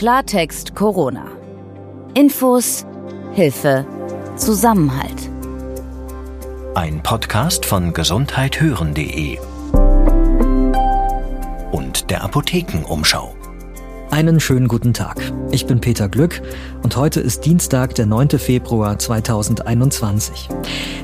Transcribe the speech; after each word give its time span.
Klartext 0.00 0.74
Corona. 0.74 1.26
Infos, 2.14 2.86
Hilfe, 3.32 3.84
Zusammenhalt. 4.34 5.28
Ein 6.74 7.02
Podcast 7.02 7.66
von 7.66 7.92
gesundheithören.de 7.92 9.38
und 11.72 12.10
der 12.10 12.24
Apothekenumschau. 12.24 13.36
Einen 14.10 14.40
schönen 14.40 14.68
guten 14.68 14.94
Tag. 14.94 15.20
Ich 15.50 15.66
bin 15.66 15.82
Peter 15.82 16.08
Glück 16.08 16.40
und 16.82 16.96
heute 16.96 17.20
ist 17.20 17.44
Dienstag, 17.44 17.94
der 17.94 18.06
9. 18.06 18.30
Februar 18.38 18.98
2021. 18.98 20.48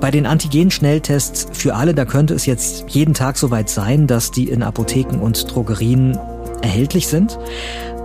Bei 0.01 0.11
den 0.11 0.25
Antigen-Schnelltests 0.25 1.49
für 1.53 1.75
alle, 1.75 1.93
da 1.93 2.07
könnte 2.07 2.33
es 2.33 2.47
jetzt 2.47 2.87
jeden 2.89 3.13
Tag 3.13 3.37
soweit 3.37 3.69
sein, 3.69 4.07
dass 4.07 4.31
die 4.31 4.49
in 4.49 4.63
Apotheken 4.63 5.21
und 5.21 5.55
Drogerien 5.55 6.19
erhältlich 6.63 7.09
sind. 7.09 7.39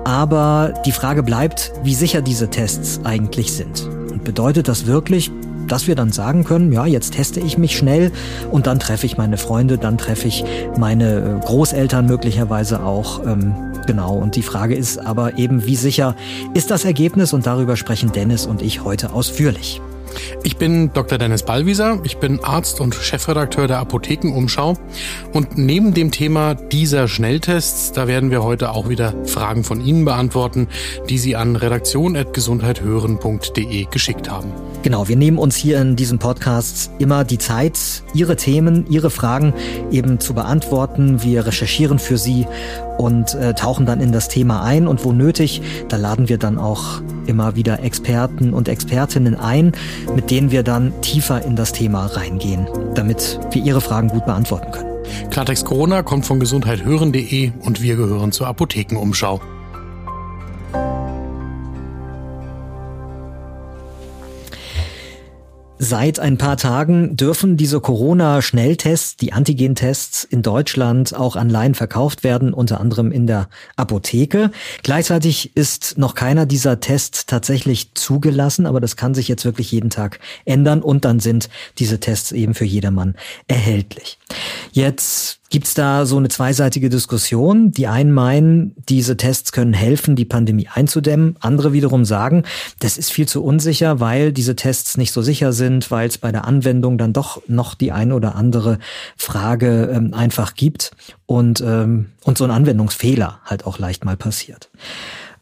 Aber 0.03 0.73
die 0.85 0.91
Frage 0.91 1.23
bleibt, 1.23 1.71
wie 1.83 1.95
sicher 1.95 2.21
diese 2.21 2.49
Tests 2.49 3.01
eigentlich 3.03 3.53
sind. 3.53 3.87
Und 4.11 4.23
bedeutet 4.23 4.67
das 4.67 4.85
wirklich, 4.85 5.31
dass 5.67 5.87
wir 5.87 5.95
dann 5.95 6.11
sagen 6.11 6.43
können, 6.43 6.71
ja, 6.71 6.85
jetzt 6.85 7.13
teste 7.13 7.39
ich 7.39 7.57
mich 7.57 7.77
schnell 7.77 8.11
und 8.51 8.67
dann 8.67 8.79
treffe 8.79 9.05
ich 9.05 9.17
meine 9.17 9.37
Freunde, 9.37 9.77
dann 9.77 9.97
treffe 9.97 10.27
ich 10.27 10.43
meine 10.77 11.39
äh, 11.41 11.45
Großeltern 11.45 12.05
möglicherweise 12.07 12.83
auch. 12.83 13.25
Ähm, 13.25 13.53
genau, 13.87 14.15
und 14.15 14.35
die 14.35 14.41
Frage 14.41 14.75
ist 14.75 14.97
aber 14.97 15.37
eben, 15.37 15.65
wie 15.65 15.75
sicher 15.75 16.15
ist 16.53 16.71
das 16.71 16.83
Ergebnis? 16.83 17.31
Und 17.31 17.45
darüber 17.45 17.77
sprechen 17.77 18.11
Dennis 18.11 18.45
und 18.45 18.61
ich 18.61 18.83
heute 18.83 19.13
ausführlich. 19.13 19.81
Ich 20.43 20.57
bin 20.57 20.91
Dr. 20.93 21.17
Dennis 21.17 21.43
Ballwieser, 21.43 21.99
ich 22.03 22.17
bin 22.17 22.43
Arzt 22.43 22.81
und 22.81 22.95
Chefredakteur 22.95 23.67
der 23.67 23.79
Apothekenumschau 23.79 24.75
und 25.33 25.57
neben 25.57 25.93
dem 25.93 26.11
Thema 26.11 26.55
dieser 26.55 27.07
Schnelltests, 27.07 27.91
da 27.91 28.07
werden 28.07 28.31
wir 28.31 28.43
heute 28.43 28.71
auch 28.71 28.89
wieder 28.89 29.13
Fragen 29.25 29.63
von 29.63 29.79
Ihnen 29.81 30.05
beantworten, 30.05 30.67
die 31.09 31.17
Sie 31.17 31.35
an 31.35 31.55
redaktion.gesundheithören.de 31.55 33.87
geschickt 33.91 34.29
haben. 34.29 34.51
Genau, 34.83 35.07
wir 35.07 35.15
nehmen 35.15 35.37
uns 35.37 35.55
hier 35.55 35.79
in 35.79 35.95
diesem 35.95 36.17
Podcast 36.17 36.89
immer 36.97 37.23
die 37.23 37.37
Zeit, 37.37 38.03
Ihre 38.15 38.35
Themen, 38.35 38.87
Ihre 38.89 39.11
Fragen 39.11 39.53
eben 39.91 40.19
zu 40.19 40.33
beantworten. 40.33 41.21
Wir 41.21 41.45
recherchieren 41.45 41.99
für 41.99 42.17
Sie 42.17 42.47
und 42.97 43.35
äh, 43.35 43.53
tauchen 43.53 43.85
dann 43.85 44.01
in 44.01 44.11
das 44.11 44.27
Thema 44.27 44.63
ein 44.63 44.87
und 44.87 45.05
wo 45.05 45.11
nötig, 45.11 45.61
da 45.87 45.97
laden 45.97 46.29
wir 46.29 46.39
dann 46.39 46.57
auch 46.57 47.01
immer 47.27 47.55
wieder 47.55 47.83
Experten 47.83 48.53
und 48.53 48.67
Expertinnen 48.67 49.35
ein, 49.35 49.73
mit 50.15 50.31
denen 50.31 50.49
wir 50.49 50.63
dann 50.63 50.99
tiefer 51.01 51.45
in 51.45 51.55
das 51.55 51.73
Thema 51.73 52.07
reingehen, 52.07 52.67
damit 52.95 53.39
wir 53.51 53.63
Ihre 53.63 53.81
Fragen 53.81 54.07
gut 54.07 54.25
beantworten 54.25 54.71
können. 54.71 54.89
Klartext 55.29 55.65
Corona 55.65 56.01
kommt 56.01 56.25
von 56.25 56.39
gesundheithören.de 56.39 57.51
und 57.61 57.83
wir 57.83 57.95
gehören 57.97 58.31
zur 58.31 58.47
Apothekenumschau. 58.47 59.41
Seit 65.91 66.21
ein 66.21 66.37
paar 66.37 66.55
Tagen 66.55 67.17
dürfen 67.17 67.57
diese 67.57 67.81
Corona-Schnelltests, 67.81 69.17
die 69.17 69.33
Antigen-Tests 69.33 70.23
in 70.23 70.41
Deutschland 70.41 71.13
auch 71.13 71.35
online 71.35 71.73
verkauft 71.73 72.23
werden, 72.23 72.53
unter 72.53 72.79
anderem 72.79 73.11
in 73.11 73.27
der 73.27 73.49
Apotheke. 73.75 74.51
Gleichzeitig 74.83 75.53
ist 75.57 75.97
noch 75.97 76.15
keiner 76.15 76.45
dieser 76.45 76.79
Tests 76.79 77.25
tatsächlich 77.25 77.93
zugelassen, 77.93 78.67
aber 78.67 78.79
das 78.79 78.95
kann 78.95 79.13
sich 79.13 79.27
jetzt 79.27 79.43
wirklich 79.43 79.69
jeden 79.73 79.89
Tag 79.89 80.21
ändern 80.45 80.81
und 80.81 81.03
dann 81.03 81.19
sind 81.19 81.49
diese 81.77 81.99
Tests 81.99 82.31
eben 82.31 82.53
für 82.53 82.63
jedermann 82.63 83.15
erhältlich. 83.49 84.17
Jetzt 84.71 85.39
gibt's 85.49 85.73
da 85.73 86.05
so 86.05 86.17
eine 86.17 86.29
zweiseitige 86.29 86.89
Diskussion. 86.89 87.71
Die 87.71 87.87
einen 87.87 88.11
meinen, 88.11 88.73
diese 88.87 89.17
Tests 89.17 89.51
können 89.51 89.73
helfen, 89.73 90.15
die 90.15 90.25
Pandemie 90.25 90.67
einzudämmen. 90.73 91.35
Andere 91.41 91.73
wiederum 91.73 92.05
sagen, 92.05 92.43
das 92.79 92.97
ist 92.97 93.11
viel 93.11 93.27
zu 93.27 93.43
unsicher, 93.43 93.99
weil 93.99 94.31
diese 94.31 94.55
Tests 94.55 94.97
nicht 94.97 95.11
so 95.11 95.21
sicher 95.21 95.51
sind, 95.53 95.91
weil 95.91 96.07
es 96.07 96.17
bei 96.17 96.31
der 96.31 96.45
Anwendung 96.45 96.97
dann 96.97 97.13
doch 97.13 97.41
noch 97.47 97.75
die 97.75 97.91
ein 97.91 98.11
oder 98.11 98.35
andere 98.35 98.79
Frage 99.17 99.91
ähm, 99.93 100.13
einfach 100.13 100.55
gibt 100.55 100.91
und, 101.25 101.61
ähm, 101.61 102.07
und 102.23 102.37
so 102.37 102.45
ein 102.45 102.51
Anwendungsfehler 102.51 103.41
halt 103.45 103.65
auch 103.65 103.77
leicht 103.77 104.05
mal 104.05 104.17
passiert. 104.17 104.69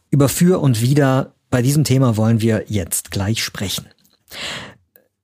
Über 0.10 0.28
für 0.28 0.60
und 0.60 0.82
wider 0.82 1.34
bei 1.52 1.62
diesem 1.62 1.84
Thema 1.84 2.18
wollen 2.18 2.42
wir 2.42 2.66
jetzt 2.68 3.12
gleich 3.12 3.44
sprechen. 3.44 3.86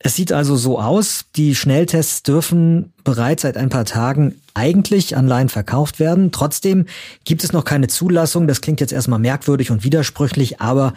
Es 0.06 0.14
sieht 0.14 0.32
also 0.32 0.56
so 0.56 0.80
aus, 0.80 1.26
die 1.36 1.56
Schnelltests 1.56 2.22
dürfen 2.22 2.94
bereits 3.04 3.42
seit 3.42 3.58
ein 3.58 3.70
paar 3.70 3.86
Tagen 3.86 4.36
eigentlich 4.54 5.18
online 5.18 5.50
verkauft 5.50 6.00
werden. 6.00 6.32
Trotzdem 6.32 6.86
gibt 7.24 7.44
es 7.44 7.54
noch 7.54 7.64
keine 7.64 7.88
Zulassung. 7.88 8.48
Das 8.48 8.62
klingt 8.62 8.80
jetzt 8.80 8.94
erstmal 8.94 9.18
merkwürdig 9.18 9.72
und 9.72 9.84
widersprüchlich, 9.84 10.62
aber 10.62 10.94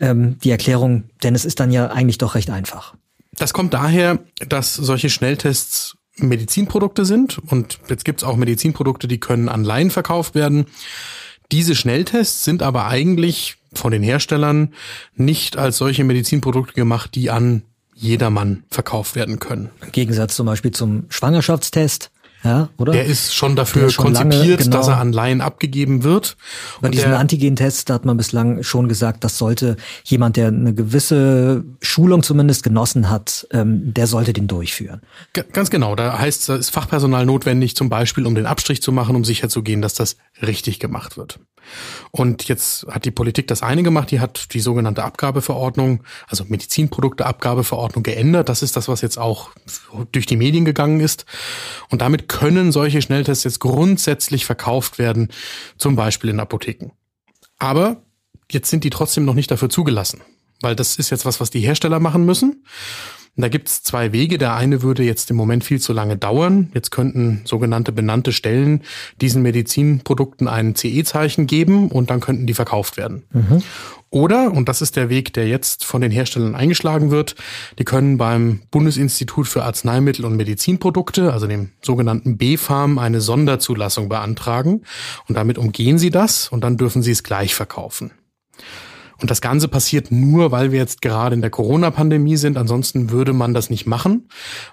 ähm, 0.00 0.38
die 0.38 0.50
Erklärung, 0.50 1.02
denn 1.22 1.34
es 1.34 1.44
ist 1.44 1.60
dann 1.60 1.70
ja 1.70 1.88
eigentlich 1.88 2.16
doch 2.16 2.34
recht 2.34 2.48
einfach. 2.48 2.94
Das 3.32 3.52
kommt 3.52 3.74
daher, 3.74 4.20
dass 4.48 4.74
solche 4.74 5.10
Schnelltests 5.10 5.98
Medizinprodukte 6.16 7.04
sind 7.04 7.38
und 7.50 7.78
jetzt 7.90 8.06
gibt's 8.06 8.24
auch 8.24 8.36
Medizinprodukte, 8.36 9.06
die 9.06 9.20
können 9.20 9.50
online 9.50 9.90
verkauft 9.90 10.34
werden. 10.34 10.64
Diese 11.52 11.74
Schnelltests 11.74 12.44
sind 12.44 12.62
aber 12.62 12.86
eigentlich 12.86 13.58
von 13.74 13.92
den 13.92 14.02
Herstellern 14.02 14.72
nicht 15.14 15.58
als 15.58 15.76
solche 15.76 16.04
Medizinprodukte 16.04 16.72
gemacht, 16.72 17.14
die 17.14 17.28
an 17.28 17.62
jedermann 17.96 18.62
verkauft 18.70 19.16
werden 19.16 19.38
können. 19.38 19.70
Im 19.82 19.90
Gegensatz 19.90 20.36
zum 20.36 20.46
Beispiel 20.46 20.70
zum 20.70 21.06
Schwangerschaftstest. 21.08 22.10
Ja, 22.46 22.68
oder? 22.76 22.92
Der 22.92 23.04
ist 23.04 23.34
schon 23.34 23.56
dafür 23.56 23.90
schon 23.90 24.06
konzipiert, 24.06 24.34
lange, 24.34 24.56
genau. 24.56 24.76
dass 24.76 24.88
er 24.88 24.98
an 24.98 25.12
Laien 25.12 25.40
abgegeben 25.40 26.04
wird. 26.04 26.36
Bei 26.80 26.88
diesen 26.88 27.12
Antigen-Tests, 27.12 27.86
da 27.86 27.94
hat 27.94 28.04
man 28.04 28.16
bislang 28.16 28.62
schon 28.62 28.88
gesagt, 28.88 29.24
das 29.24 29.36
sollte 29.36 29.76
jemand, 30.04 30.36
der 30.36 30.48
eine 30.48 30.72
gewisse 30.72 31.64
Schulung 31.82 32.22
zumindest 32.22 32.62
genossen 32.62 33.10
hat, 33.10 33.48
ähm, 33.50 33.92
der 33.92 34.06
sollte 34.06 34.32
den 34.32 34.46
durchführen. 34.46 35.00
Ganz 35.52 35.70
genau. 35.70 35.96
Da 35.96 36.18
heißt, 36.18 36.48
da 36.48 36.56
ist 36.56 36.70
Fachpersonal 36.70 37.26
notwendig, 37.26 37.74
zum 37.74 37.88
Beispiel, 37.88 38.26
um 38.26 38.34
den 38.36 38.46
Abstrich 38.46 38.80
zu 38.80 38.92
machen, 38.92 39.16
um 39.16 39.24
sicherzugehen, 39.24 39.82
dass 39.82 39.94
das 39.94 40.16
richtig 40.40 40.78
gemacht 40.78 41.16
wird. 41.16 41.40
Und 42.10 42.48
jetzt 42.48 42.86
hat 42.88 43.04
die 43.04 43.10
Politik 43.10 43.48
das 43.48 43.62
eine 43.62 43.82
gemacht, 43.82 44.10
die 44.10 44.20
hat 44.20 44.54
die 44.54 44.60
sogenannte 44.60 45.04
Abgabeverordnung, 45.04 46.02
also 46.28 46.44
Medizinprodukteabgabeverordnung 46.48 48.02
geändert. 48.02 48.48
Das 48.48 48.62
ist 48.62 48.76
das, 48.76 48.88
was 48.88 49.00
jetzt 49.00 49.18
auch 49.18 49.50
durch 50.12 50.26
die 50.26 50.36
Medien 50.36 50.64
gegangen 50.64 51.00
ist. 51.00 51.26
Und 51.90 52.02
damit 52.02 52.28
können 52.36 52.70
solche 52.70 53.00
Schnelltests 53.00 53.44
jetzt 53.44 53.60
grundsätzlich 53.60 54.44
verkauft 54.44 54.98
werden, 54.98 55.28
zum 55.78 55.96
Beispiel 55.96 56.28
in 56.28 56.38
Apotheken. 56.38 56.92
Aber 57.58 58.02
jetzt 58.52 58.68
sind 58.68 58.84
die 58.84 58.90
trotzdem 58.90 59.24
noch 59.24 59.32
nicht 59.32 59.50
dafür 59.50 59.70
zugelassen, 59.70 60.20
weil 60.60 60.76
das 60.76 60.96
ist 60.96 61.08
jetzt 61.08 61.24
was, 61.24 61.40
was 61.40 61.48
die 61.48 61.60
Hersteller 61.60 61.98
machen 61.98 62.26
müssen. 62.26 62.66
Und 63.36 63.42
da 63.42 63.48
gibt 63.48 63.68
es 63.68 63.82
zwei 63.82 64.12
Wege. 64.12 64.38
Der 64.38 64.54
eine 64.54 64.82
würde 64.82 65.02
jetzt 65.02 65.30
im 65.30 65.36
Moment 65.36 65.62
viel 65.62 65.80
zu 65.80 65.92
lange 65.92 66.16
dauern. 66.16 66.70
Jetzt 66.72 66.90
könnten 66.90 67.42
sogenannte 67.44 67.92
benannte 67.92 68.32
Stellen 68.32 68.82
diesen 69.20 69.42
Medizinprodukten 69.42 70.48
ein 70.48 70.74
CE-Zeichen 70.74 71.46
geben 71.46 71.88
und 71.88 72.08
dann 72.08 72.20
könnten 72.20 72.46
die 72.46 72.54
verkauft 72.54 72.96
werden. 72.96 73.24
Mhm. 73.32 73.62
Oder, 74.08 74.52
und 74.52 74.68
das 74.68 74.80
ist 74.80 74.96
der 74.96 75.10
Weg, 75.10 75.34
der 75.34 75.48
jetzt 75.48 75.84
von 75.84 76.00
den 76.00 76.10
Herstellern 76.10 76.54
eingeschlagen 76.54 77.10
wird, 77.10 77.34
die 77.78 77.84
können 77.84 78.16
beim 78.16 78.62
Bundesinstitut 78.70 79.46
für 79.48 79.64
Arzneimittel 79.64 80.24
und 80.24 80.36
Medizinprodukte, 80.36 81.32
also 81.32 81.46
dem 81.46 81.72
sogenannten 81.82 82.38
B-Farm, 82.38 82.98
eine 82.98 83.20
Sonderzulassung 83.20 84.08
beantragen. 84.08 84.82
Und 85.28 85.34
damit 85.34 85.58
umgehen 85.58 85.98
sie 85.98 86.10
das 86.10 86.48
und 86.48 86.62
dann 86.62 86.78
dürfen 86.78 87.02
sie 87.02 87.10
es 87.10 87.24
gleich 87.24 87.54
verkaufen. 87.54 88.12
Und 89.20 89.30
das 89.30 89.40
Ganze 89.40 89.68
passiert 89.68 90.10
nur, 90.10 90.52
weil 90.52 90.72
wir 90.72 90.78
jetzt 90.78 91.02
gerade 91.02 91.34
in 91.34 91.40
der 91.40 91.50
Corona-Pandemie 91.50 92.36
sind. 92.36 92.56
Ansonsten 92.56 93.10
würde 93.10 93.32
man 93.32 93.54
das 93.54 93.70
nicht 93.70 93.86
machen, 93.86 94.28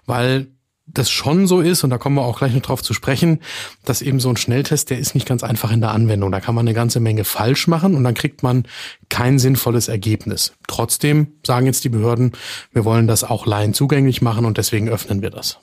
weil 0.06 0.48
das 0.86 1.10
schon 1.10 1.48
so 1.48 1.62
ist, 1.62 1.84
und 1.84 1.92
da 1.92 1.98
kommen 1.98 2.18
wir 2.18 2.24
auch 2.24 2.40
gleich 2.40 2.54
noch 2.54 2.62
drauf 2.62 2.84
zu 2.84 2.94
sprechen, 2.94 3.40
dass 3.86 4.02
eben 4.02 4.20
so 4.20 4.30
ein 4.30 4.38
Schnelltest, 4.38 4.90
der 4.90 5.00
ist 5.00 5.16
nicht 5.16 5.28
ganz 5.28 5.42
einfach 5.44 5.72
in 5.72 5.80
der 5.80 5.92
Anwendung. 5.92 6.32
Da 6.32 6.42
kann 6.42 6.56
man 6.56 6.68
eine 6.68 6.76
ganze 6.76 7.00
Menge 7.00 7.24
falsch 7.24 7.68
machen 7.68 7.96
und 7.96 8.04
dann 8.04 8.14
kriegt 8.14 8.44
man 8.44 8.66
kein 9.08 9.40
sinnvolles 9.40 9.88
Ergebnis. 9.88 10.54
Trotzdem 10.68 11.28
sagen 11.46 11.68
jetzt 11.68 11.86
die 11.86 11.90
Behörden, 11.90 12.34
wir 12.74 12.84
wollen 12.84 13.08
das 13.08 13.24
auch 13.24 13.46
Laien 13.46 13.74
zugänglich 13.74 14.22
machen 14.22 14.46
und 14.46 14.58
deswegen 14.58 14.90
öffnen 14.90 15.22
wir 15.22 15.30
das. 15.30 15.58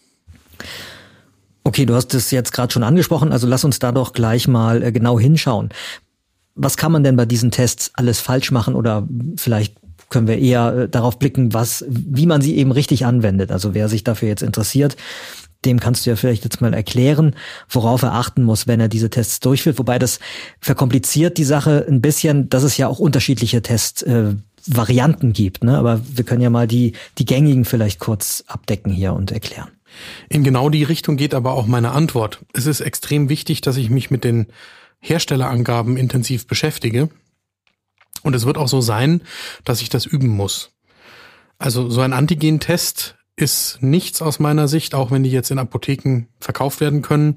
Okay, 1.64 1.84
du 1.84 1.94
hast 1.94 2.14
es 2.14 2.30
jetzt 2.30 2.52
gerade 2.52 2.72
schon 2.72 2.82
angesprochen, 2.82 3.30
also 3.30 3.46
lass 3.46 3.64
uns 3.64 3.78
da 3.78 3.92
doch 3.92 4.14
gleich 4.14 4.48
mal 4.48 4.82
äh, 4.82 4.92
genau 4.92 5.20
hinschauen. 5.20 5.68
Was 6.62 6.76
kann 6.76 6.92
man 6.92 7.04
denn 7.04 7.16
bei 7.16 7.26
diesen 7.26 7.50
Tests 7.50 7.90
alles 7.94 8.20
falsch 8.20 8.50
machen 8.50 8.74
oder 8.74 9.08
vielleicht 9.36 9.76
können 10.10 10.26
wir 10.26 10.38
eher 10.38 10.74
äh, 10.74 10.88
darauf 10.88 11.18
blicken, 11.18 11.54
was, 11.54 11.84
wie 11.88 12.26
man 12.26 12.42
sie 12.42 12.56
eben 12.56 12.72
richtig 12.72 13.06
anwendet. 13.06 13.50
Also 13.50 13.74
wer 13.74 13.88
sich 13.88 14.04
dafür 14.04 14.28
jetzt 14.28 14.42
interessiert, 14.42 14.96
dem 15.64 15.78
kannst 15.78 16.04
du 16.04 16.10
ja 16.10 16.16
vielleicht 16.16 16.44
jetzt 16.44 16.60
mal 16.60 16.74
erklären, 16.74 17.34
worauf 17.68 18.02
er 18.02 18.14
achten 18.14 18.42
muss, 18.42 18.66
wenn 18.66 18.80
er 18.80 18.88
diese 18.88 19.10
Tests 19.10 19.40
durchführt. 19.40 19.78
Wobei 19.78 19.98
das 19.98 20.18
verkompliziert 20.60 21.38
die 21.38 21.44
Sache 21.44 21.86
ein 21.88 22.00
bisschen, 22.00 22.48
dass 22.48 22.62
es 22.62 22.76
ja 22.76 22.88
auch 22.88 22.98
unterschiedliche 22.98 23.62
Testvarianten 23.62 25.30
äh, 25.30 25.32
gibt. 25.32 25.62
Ne? 25.62 25.78
Aber 25.78 26.00
wir 26.12 26.24
können 26.24 26.42
ja 26.42 26.50
mal 26.50 26.66
die, 26.66 26.92
die 27.18 27.24
gängigen 27.24 27.64
vielleicht 27.64 28.00
kurz 28.00 28.42
abdecken 28.46 28.92
hier 28.92 29.12
und 29.12 29.32
erklären. 29.32 29.68
In 30.28 30.44
genau 30.44 30.70
die 30.70 30.84
Richtung 30.84 31.16
geht 31.16 31.34
aber 31.34 31.52
auch 31.52 31.66
meine 31.66 31.90
Antwort. 31.90 32.40
Es 32.52 32.66
ist 32.66 32.80
extrem 32.80 33.28
wichtig, 33.28 33.60
dass 33.60 33.76
ich 33.76 33.90
mich 33.90 34.10
mit 34.10 34.24
den 34.24 34.46
Herstellerangaben 35.00 35.96
intensiv 35.96 36.46
beschäftige. 36.46 37.08
Und 38.22 38.34
es 38.34 38.46
wird 38.46 38.58
auch 38.58 38.68
so 38.68 38.80
sein, 38.80 39.22
dass 39.64 39.80
ich 39.80 39.88
das 39.88 40.06
üben 40.06 40.28
muss. 40.28 40.70
Also 41.58 41.90
so 41.90 42.00
ein 42.00 42.12
Antigen-Test 42.12 43.16
ist 43.36 43.78
nichts 43.80 44.20
aus 44.20 44.38
meiner 44.38 44.68
Sicht, 44.68 44.94
auch 44.94 45.10
wenn 45.10 45.22
die 45.22 45.30
jetzt 45.30 45.50
in 45.50 45.58
Apotheken 45.58 46.26
verkauft 46.38 46.80
werden 46.80 47.00
können, 47.00 47.36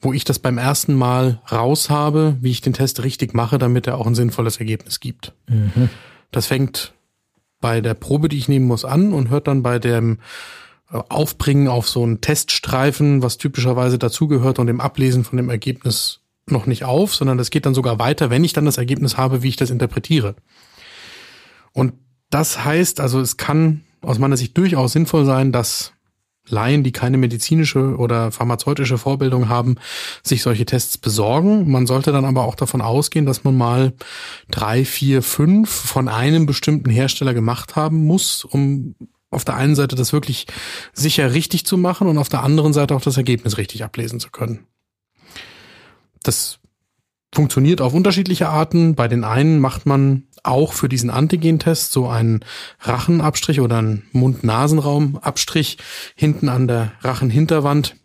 wo 0.00 0.12
ich 0.12 0.24
das 0.24 0.38
beim 0.38 0.58
ersten 0.58 0.94
Mal 0.94 1.40
raus 1.50 1.88
habe, 1.88 2.36
wie 2.40 2.50
ich 2.50 2.60
den 2.60 2.74
Test 2.74 3.02
richtig 3.02 3.34
mache, 3.34 3.58
damit 3.58 3.86
er 3.86 3.96
auch 3.96 4.06
ein 4.06 4.14
sinnvolles 4.14 4.58
Ergebnis 4.58 5.00
gibt. 5.00 5.32
Mhm. 5.48 5.88
Das 6.30 6.46
fängt 6.46 6.92
bei 7.60 7.80
der 7.80 7.94
Probe, 7.94 8.28
die 8.28 8.38
ich 8.38 8.48
nehmen 8.48 8.66
muss, 8.66 8.84
an 8.84 9.12
und 9.12 9.30
hört 9.30 9.48
dann 9.48 9.62
bei 9.62 9.78
dem 9.78 10.18
äh, 10.92 10.98
Aufbringen 11.08 11.68
auf 11.68 11.88
so 11.88 12.02
einen 12.02 12.20
Teststreifen, 12.20 13.22
was 13.22 13.38
typischerweise 13.38 13.98
dazugehört 13.98 14.58
und 14.58 14.66
dem 14.66 14.80
Ablesen 14.80 15.24
von 15.24 15.38
dem 15.38 15.50
Ergebnis 15.50 16.20
noch 16.50 16.66
nicht 16.66 16.84
auf, 16.84 17.14
sondern 17.14 17.38
das 17.38 17.50
geht 17.50 17.66
dann 17.66 17.74
sogar 17.74 17.98
weiter, 17.98 18.30
wenn 18.30 18.44
ich 18.44 18.52
dann 18.52 18.64
das 18.64 18.78
Ergebnis 18.78 19.16
habe, 19.16 19.42
wie 19.42 19.48
ich 19.48 19.56
das 19.56 19.70
interpretiere. 19.70 20.36
Und 21.72 21.94
das 22.30 22.64
heißt, 22.64 23.00
also 23.00 23.20
es 23.20 23.36
kann 23.36 23.84
aus 24.00 24.18
meiner 24.18 24.36
Sicht 24.36 24.56
durchaus 24.56 24.92
sinnvoll 24.92 25.24
sein, 25.24 25.52
dass 25.52 25.92
Laien, 26.50 26.82
die 26.82 26.92
keine 26.92 27.18
medizinische 27.18 27.96
oder 27.96 28.32
pharmazeutische 28.32 28.98
Vorbildung 28.98 29.48
haben, 29.48 29.76
sich 30.22 30.42
solche 30.42 30.64
Tests 30.64 30.98
besorgen. 30.98 31.70
Man 31.70 31.86
sollte 31.86 32.12
dann 32.12 32.24
aber 32.24 32.44
auch 32.44 32.54
davon 32.54 32.80
ausgehen, 32.80 33.26
dass 33.26 33.44
man 33.44 33.56
mal 33.56 33.92
drei, 34.50 34.84
vier, 34.84 35.22
fünf 35.22 35.70
von 35.70 36.08
einem 36.08 36.46
bestimmten 36.46 36.90
Hersteller 36.90 37.34
gemacht 37.34 37.76
haben 37.76 38.04
muss, 38.06 38.44
um 38.44 38.94
auf 39.30 39.44
der 39.44 39.56
einen 39.56 39.74
Seite 39.74 39.94
das 39.94 40.12
wirklich 40.12 40.46
sicher 40.94 41.34
richtig 41.34 41.66
zu 41.66 41.76
machen 41.76 42.06
und 42.06 42.16
auf 42.18 42.30
der 42.30 42.42
anderen 42.42 42.72
Seite 42.72 42.94
auch 42.94 43.02
das 43.02 43.18
Ergebnis 43.18 43.58
richtig 43.58 43.84
ablesen 43.84 44.20
zu 44.20 44.30
können. 44.30 44.66
Das 46.22 46.58
funktioniert 47.32 47.80
auf 47.80 47.94
unterschiedliche 47.94 48.48
Arten. 48.48 48.94
Bei 48.94 49.08
den 49.08 49.24
einen 49.24 49.60
macht 49.60 49.86
man 49.86 50.24
auch 50.42 50.72
für 50.72 50.88
diesen 50.88 51.10
Antigen-Test 51.10 51.92
so 51.92 52.08
einen 52.08 52.40
Rachenabstrich 52.80 53.60
oder 53.60 53.78
einen 53.78 54.04
Mund-Nasenraum-Abstrich 54.12 55.78
hinten 56.14 56.48
an 56.48 56.68
der 56.68 56.92
Rachenhinterwand. 57.00 57.96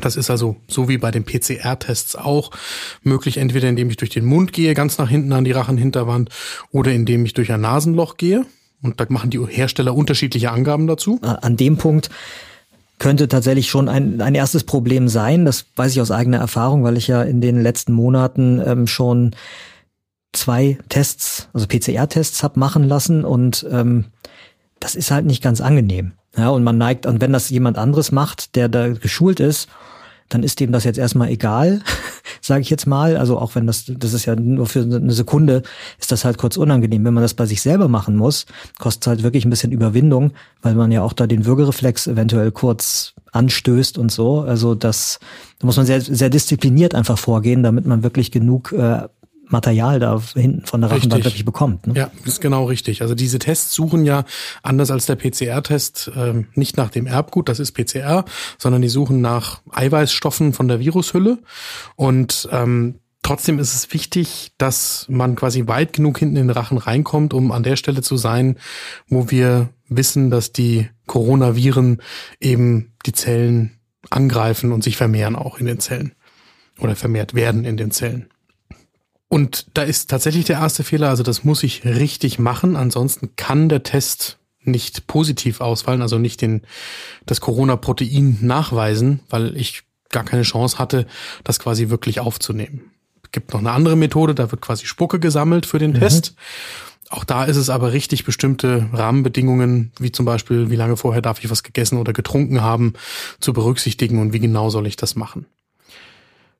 Das 0.00 0.16
ist 0.16 0.30
also 0.30 0.56
so 0.68 0.88
wie 0.88 0.98
bei 0.98 1.10
den 1.10 1.24
PCR-Tests 1.24 2.14
auch 2.16 2.50
möglich, 3.02 3.38
entweder 3.38 3.68
indem 3.68 3.90
ich 3.90 3.96
durch 3.96 4.10
den 4.10 4.24
Mund 4.24 4.52
gehe, 4.52 4.74
ganz 4.74 4.98
nach 4.98 5.08
hinten 5.08 5.32
an 5.32 5.44
die 5.44 5.52
Rachenhinterwand, 5.52 6.30
oder 6.70 6.92
indem 6.92 7.24
ich 7.24 7.34
durch 7.34 7.52
ein 7.52 7.60
Nasenloch 7.60 8.16
gehe. 8.16 8.46
Und 8.80 9.00
da 9.00 9.06
machen 9.08 9.30
die 9.30 9.44
Hersteller 9.44 9.94
unterschiedliche 9.94 10.52
Angaben 10.52 10.86
dazu. 10.86 11.20
An 11.22 11.56
dem 11.56 11.78
Punkt 11.78 12.10
könnte 12.98 13.28
tatsächlich 13.28 13.68
schon 13.68 13.88
ein, 13.88 14.20
ein 14.20 14.34
erstes 14.34 14.64
Problem 14.64 15.08
sein. 15.08 15.44
Das 15.44 15.66
weiß 15.76 15.92
ich 15.92 16.00
aus 16.00 16.10
eigener 16.10 16.38
Erfahrung, 16.38 16.84
weil 16.84 16.96
ich 16.96 17.08
ja 17.08 17.22
in 17.22 17.40
den 17.40 17.62
letzten 17.62 17.92
Monaten 17.92 18.60
ähm, 18.64 18.86
schon 18.86 19.34
zwei 20.32 20.78
Tests, 20.88 21.48
also 21.52 21.66
PCR-Tests 21.66 22.42
hab 22.42 22.56
machen 22.56 22.84
lassen 22.84 23.24
und 23.24 23.66
ähm, 23.70 24.06
das 24.80 24.94
ist 24.94 25.10
halt 25.10 25.26
nicht 25.26 25.42
ganz 25.42 25.60
angenehm. 25.60 26.12
Ja, 26.36 26.50
und 26.50 26.62
man 26.62 26.78
neigt, 26.78 27.06
und 27.06 27.20
wenn 27.20 27.32
das 27.32 27.50
jemand 27.50 27.78
anderes 27.78 28.12
macht, 28.12 28.54
der 28.54 28.68
da 28.68 28.88
geschult 28.88 29.40
ist, 29.40 29.68
dann 30.28 30.42
ist 30.42 30.60
dem 30.60 30.72
das 30.72 30.84
jetzt 30.84 30.98
erstmal 30.98 31.30
egal, 31.30 31.80
sage 32.40 32.60
ich 32.60 32.70
jetzt 32.70 32.86
mal. 32.86 33.16
Also 33.16 33.38
auch 33.38 33.54
wenn 33.54 33.66
das, 33.66 33.84
das 33.86 34.12
ist 34.12 34.26
ja 34.26 34.36
nur 34.36 34.66
für 34.66 34.82
eine 34.82 35.12
Sekunde, 35.12 35.62
ist 35.98 36.12
das 36.12 36.24
halt 36.24 36.38
kurz 36.38 36.56
unangenehm. 36.56 37.04
Wenn 37.04 37.14
man 37.14 37.22
das 37.22 37.34
bei 37.34 37.46
sich 37.46 37.62
selber 37.62 37.88
machen 37.88 38.16
muss, 38.16 38.46
kostet 38.78 39.06
halt 39.06 39.22
wirklich 39.22 39.44
ein 39.44 39.50
bisschen 39.50 39.72
Überwindung, 39.72 40.32
weil 40.62 40.74
man 40.74 40.92
ja 40.92 41.02
auch 41.02 41.12
da 41.12 41.26
den 41.26 41.46
Würgereflex 41.46 42.06
eventuell 42.06 42.52
kurz 42.52 43.14
anstößt 43.32 43.98
und 43.98 44.12
so. 44.12 44.40
Also 44.40 44.74
das, 44.74 45.18
da 45.58 45.66
muss 45.66 45.76
man 45.76 45.86
sehr, 45.86 46.00
sehr 46.00 46.30
diszipliniert 46.30 46.94
einfach 46.94 47.18
vorgehen, 47.18 47.62
damit 47.62 47.86
man 47.86 48.02
wirklich 48.02 48.30
genug 48.30 48.72
äh, 48.72 49.08
Material 49.48 49.98
da 49.98 50.20
hinten 50.34 50.66
von 50.66 50.80
der 50.80 50.90
Rachenwand 50.90 51.24
wirklich 51.24 51.44
bekommt. 51.44 51.86
Ne? 51.86 51.94
Ja, 51.96 52.10
ist 52.24 52.40
genau 52.40 52.64
richtig. 52.64 53.02
Also 53.02 53.14
diese 53.14 53.38
Tests 53.38 53.72
suchen 53.72 54.04
ja 54.04 54.24
anders 54.62 54.90
als 54.90 55.06
der 55.06 55.16
PCR-Test 55.16 56.10
ähm, 56.16 56.48
nicht 56.54 56.76
nach 56.76 56.90
dem 56.90 57.06
Erbgut, 57.06 57.48
das 57.48 57.58
ist 57.58 57.72
PCR, 57.72 58.24
sondern 58.58 58.82
die 58.82 58.88
suchen 58.88 59.20
nach 59.20 59.60
Eiweißstoffen 59.70 60.52
von 60.52 60.68
der 60.68 60.80
Virushülle 60.80 61.38
und 61.96 62.48
ähm, 62.52 62.96
Trotzdem 63.22 63.58
ist 63.58 63.74
es 63.74 63.92
wichtig, 63.92 64.52
dass 64.58 65.04
man 65.10 65.34
quasi 65.34 65.66
weit 65.66 65.92
genug 65.92 66.18
hinten 66.18 66.36
in 66.36 66.46
den 66.46 66.56
Rachen 66.56 66.78
reinkommt, 66.78 67.34
um 67.34 67.52
an 67.52 67.62
der 67.62 67.76
Stelle 67.76 68.00
zu 68.00 68.16
sein, 68.16 68.56
wo 69.08 69.30
wir 69.30 69.68
wissen, 69.88 70.30
dass 70.30 70.52
die 70.52 70.88
Coronaviren 71.06 72.00
eben 72.40 72.94
die 73.04 73.12
Zellen 73.12 73.80
angreifen 74.08 74.72
und 74.72 74.82
sich 74.82 74.96
vermehren 74.96 75.36
auch 75.36 75.58
in 75.58 75.66
den 75.66 75.80
Zellen 75.80 76.12
oder 76.78 76.96
vermehrt 76.96 77.34
werden 77.34 77.64
in 77.64 77.76
den 77.76 77.90
Zellen. 77.90 78.30
Und 79.28 79.66
da 79.74 79.82
ist 79.82 80.08
tatsächlich 80.08 80.46
der 80.46 80.58
erste 80.58 80.84
Fehler, 80.84 81.10
also 81.10 81.22
das 81.22 81.44
muss 81.44 81.62
ich 81.62 81.84
richtig 81.84 82.38
machen, 82.38 82.76
ansonsten 82.76 83.36
kann 83.36 83.68
der 83.68 83.82
Test 83.82 84.38
nicht 84.62 85.06
positiv 85.06 85.60
ausfallen, 85.60 86.02
also 86.02 86.18
nicht 86.18 86.40
den, 86.40 86.62
das 87.26 87.40
Corona-Protein 87.40 88.38
nachweisen, 88.40 89.20
weil 89.28 89.56
ich 89.56 89.84
gar 90.10 90.24
keine 90.24 90.42
Chance 90.42 90.78
hatte, 90.78 91.06
das 91.44 91.58
quasi 91.58 91.90
wirklich 91.90 92.20
aufzunehmen. 92.20 92.90
Es 93.22 93.32
gibt 93.32 93.52
noch 93.52 93.60
eine 93.60 93.72
andere 93.72 93.96
Methode, 93.96 94.34
da 94.34 94.50
wird 94.50 94.62
quasi 94.62 94.86
Spucke 94.86 95.20
gesammelt 95.20 95.66
für 95.66 95.78
den 95.78 95.92
mhm. 95.92 95.98
Test. 96.00 96.34
Auch 97.10 97.24
da 97.24 97.44
ist 97.44 97.56
es 97.56 97.70
aber 97.70 97.92
richtig, 97.92 98.24
bestimmte 98.24 98.88
Rahmenbedingungen, 98.92 99.92
wie 99.98 100.12
zum 100.12 100.26
Beispiel, 100.26 100.70
wie 100.70 100.76
lange 100.76 100.96
vorher 100.96 101.22
darf 101.22 101.42
ich 101.42 101.50
was 101.50 101.62
gegessen 101.62 101.98
oder 101.98 102.12
getrunken 102.12 102.60
haben, 102.60 102.94
zu 103.40 103.52
berücksichtigen 103.52 104.20
und 104.20 104.32
wie 104.32 104.40
genau 104.40 104.68
soll 104.68 104.86
ich 104.86 104.96
das 104.96 105.14
machen. 105.16 105.46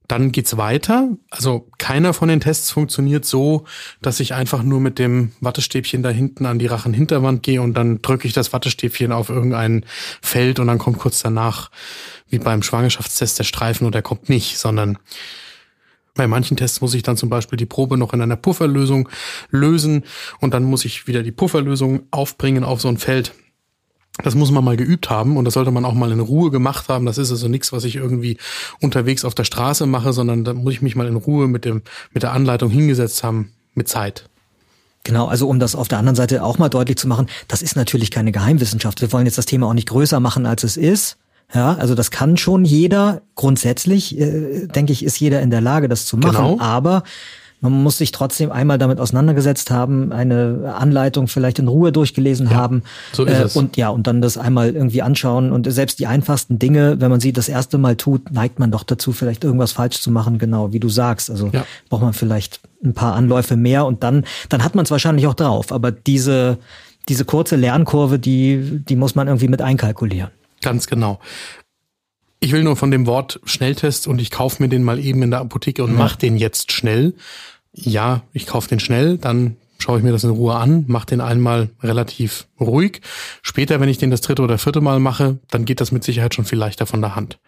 Dann 0.08 0.32
geht's 0.32 0.56
weiter. 0.56 1.10
Also 1.30 1.68
keiner 1.76 2.14
von 2.14 2.28
den 2.28 2.40
Tests 2.40 2.70
funktioniert 2.70 3.26
so, 3.26 3.64
dass 4.00 4.20
ich 4.20 4.32
einfach 4.32 4.62
nur 4.62 4.80
mit 4.80 4.98
dem 4.98 5.32
Wattestäbchen 5.40 6.02
da 6.02 6.08
hinten 6.08 6.46
an 6.46 6.58
die 6.58 6.66
Rachenhinterwand 6.66 7.42
gehe 7.42 7.60
und 7.60 7.74
dann 7.74 8.00
drücke 8.00 8.26
ich 8.26 8.32
das 8.32 8.52
Wattestäbchen 8.54 9.12
auf 9.12 9.28
irgendein 9.28 9.84
Feld 10.22 10.58
und 10.60 10.66
dann 10.66 10.78
kommt 10.78 10.98
kurz 10.98 11.22
danach, 11.22 11.70
wie 12.30 12.38
beim 12.38 12.62
Schwangerschaftstest, 12.62 13.38
der 13.38 13.44
Streifen 13.44 13.86
und 13.86 13.94
der 13.94 14.02
kommt 14.02 14.30
nicht, 14.30 14.58
sondern 14.58 14.98
bei 16.14 16.26
manchen 16.26 16.56
Tests 16.56 16.80
muss 16.80 16.94
ich 16.94 17.02
dann 17.02 17.16
zum 17.16 17.28
Beispiel 17.28 17.56
die 17.56 17.66
Probe 17.66 17.96
noch 17.96 18.12
in 18.12 18.20
einer 18.20 18.36
Pufferlösung 18.36 19.08
lösen 19.50 20.04
und 20.40 20.52
dann 20.52 20.64
muss 20.64 20.84
ich 20.84 21.06
wieder 21.06 21.22
die 21.22 21.32
Pufferlösung 21.32 22.02
aufbringen 22.10 22.64
auf 22.64 22.80
so 22.80 22.88
ein 22.88 22.98
Feld. 22.98 23.34
Das 24.22 24.34
muss 24.34 24.50
man 24.50 24.64
mal 24.64 24.76
geübt 24.76 25.10
haben 25.10 25.36
und 25.36 25.44
das 25.44 25.54
sollte 25.54 25.70
man 25.70 25.84
auch 25.84 25.94
mal 25.94 26.10
in 26.10 26.20
Ruhe 26.20 26.50
gemacht 26.50 26.88
haben. 26.88 27.06
Das 27.06 27.18
ist 27.18 27.30
also 27.30 27.48
nichts, 27.48 27.72
was 27.72 27.84
ich 27.84 27.96
irgendwie 27.96 28.36
unterwegs 28.80 29.24
auf 29.24 29.34
der 29.34 29.44
Straße 29.44 29.86
mache, 29.86 30.12
sondern 30.12 30.44
da 30.44 30.54
muss 30.54 30.74
ich 30.74 30.82
mich 30.82 30.96
mal 30.96 31.06
in 31.06 31.16
Ruhe 31.16 31.46
mit 31.46 31.64
dem, 31.64 31.82
mit 32.12 32.22
der 32.22 32.32
Anleitung 32.32 32.70
hingesetzt 32.70 33.22
haben, 33.22 33.52
mit 33.74 33.88
Zeit. 33.88 34.28
Genau, 35.04 35.26
also 35.26 35.48
um 35.48 35.58
das 35.60 35.74
auf 35.74 35.88
der 35.88 35.98
anderen 35.98 36.16
Seite 36.16 36.42
auch 36.42 36.58
mal 36.58 36.68
deutlich 36.68 36.98
zu 36.98 37.08
machen, 37.08 37.28
das 37.46 37.62
ist 37.62 37.76
natürlich 37.76 38.10
keine 38.10 38.32
Geheimwissenschaft. 38.32 39.00
Wir 39.00 39.12
wollen 39.12 39.26
jetzt 39.26 39.38
das 39.38 39.46
Thema 39.46 39.68
auch 39.68 39.74
nicht 39.74 39.88
größer 39.88 40.20
machen, 40.20 40.44
als 40.46 40.64
es 40.64 40.76
ist. 40.76 41.16
Ja, 41.54 41.76
also 41.76 41.94
das 41.94 42.10
kann 42.10 42.36
schon 42.36 42.64
jeder. 42.64 43.22
Grundsätzlich, 43.34 44.18
äh, 44.18 44.66
denke 44.66 44.92
ich, 44.92 45.02
ist 45.02 45.18
jeder 45.18 45.40
in 45.40 45.50
der 45.50 45.62
Lage, 45.62 45.88
das 45.88 46.04
zu 46.04 46.18
machen. 46.18 46.36
Genau. 46.36 46.60
Aber 46.60 47.04
man 47.60 47.72
muss 47.72 47.98
sich 47.98 48.12
trotzdem 48.12 48.52
einmal 48.52 48.78
damit 48.78 49.00
auseinandergesetzt 49.00 49.70
haben, 49.70 50.12
eine 50.12 50.74
Anleitung 50.76 51.26
vielleicht 51.26 51.58
in 51.58 51.68
Ruhe 51.68 51.90
durchgelesen 51.90 52.50
ja, 52.50 52.56
haben. 52.56 52.82
So 53.12 53.24
ist 53.24 53.32
äh, 53.32 53.42
es. 53.42 53.56
Und 53.56 53.76
ja, 53.76 53.88
und 53.88 54.06
dann 54.06 54.22
das 54.22 54.38
einmal 54.38 54.74
irgendwie 54.74 55.02
anschauen. 55.02 55.50
Und 55.50 55.70
selbst 55.72 55.98
die 55.98 56.06
einfachsten 56.06 56.58
Dinge, 56.58 57.00
wenn 57.00 57.10
man 57.10 57.20
sie 57.20 57.32
das 57.32 57.48
erste 57.48 57.78
Mal 57.78 57.96
tut, 57.96 58.30
neigt 58.30 58.58
man 58.58 58.70
doch 58.70 58.84
dazu, 58.84 59.12
vielleicht 59.12 59.42
irgendwas 59.42 59.72
falsch 59.72 60.00
zu 60.00 60.10
machen, 60.10 60.38
genau 60.38 60.72
wie 60.72 60.80
du 60.80 60.88
sagst. 60.88 61.30
Also 61.30 61.48
ja. 61.52 61.64
braucht 61.88 62.02
man 62.02 62.12
vielleicht 62.12 62.60
ein 62.84 62.94
paar 62.94 63.14
Anläufe 63.14 63.56
mehr 63.56 63.86
und 63.86 64.04
dann, 64.04 64.24
dann 64.48 64.62
hat 64.62 64.74
man 64.74 64.84
es 64.84 64.90
wahrscheinlich 64.90 65.26
auch 65.26 65.34
drauf. 65.34 65.72
Aber 65.72 65.90
diese, 65.90 66.58
diese 67.08 67.24
kurze 67.24 67.56
Lernkurve, 67.56 68.20
die, 68.20 68.82
die 68.88 68.96
muss 68.96 69.14
man 69.16 69.26
irgendwie 69.26 69.48
mit 69.48 69.62
einkalkulieren. 69.62 70.30
Ganz 70.62 70.86
genau. 70.86 71.18
Ich 72.40 72.52
will 72.52 72.62
nur 72.62 72.76
von 72.76 72.90
dem 72.90 73.06
Wort 73.06 73.40
Schnelltest 73.44 74.06
und 74.06 74.20
ich 74.20 74.30
kaufe 74.30 74.62
mir 74.62 74.68
den 74.68 74.84
mal 74.84 74.98
eben 74.98 75.22
in 75.22 75.30
der 75.30 75.40
Apotheke 75.40 75.82
und 75.82 75.92
mhm. 75.92 75.98
mach 75.98 76.16
den 76.16 76.36
jetzt 76.36 76.72
schnell. 76.72 77.14
Ja, 77.72 78.22
ich 78.32 78.46
kaufe 78.46 78.68
den 78.68 78.80
schnell, 78.80 79.18
dann 79.18 79.56
schaue 79.78 79.98
ich 79.98 80.04
mir 80.04 80.12
das 80.12 80.24
in 80.24 80.30
Ruhe 80.30 80.56
an, 80.56 80.84
mache 80.88 81.06
den 81.06 81.20
einmal 81.20 81.70
relativ 81.82 82.46
ruhig. 82.60 83.00
Später, 83.42 83.80
wenn 83.80 83.88
ich 83.88 83.98
den 83.98 84.10
das 84.10 84.20
dritte 84.20 84.42
oder 84.42 84.58
vierte 84.58 84.80
Mal 84.80 85.00
mache, 85.00 85.38
dann 85.50 85.64
geht 85.64 85.80
das 85.80 85.92
mit 85.92 86.04
Sicherheit 86.04 86.34
schon 86.34 86.44
viel 86.44 86.58
leichter 86.58 86.86
von 86.86 87.00
der 87.00 87.14
Hand. 87.14 87.38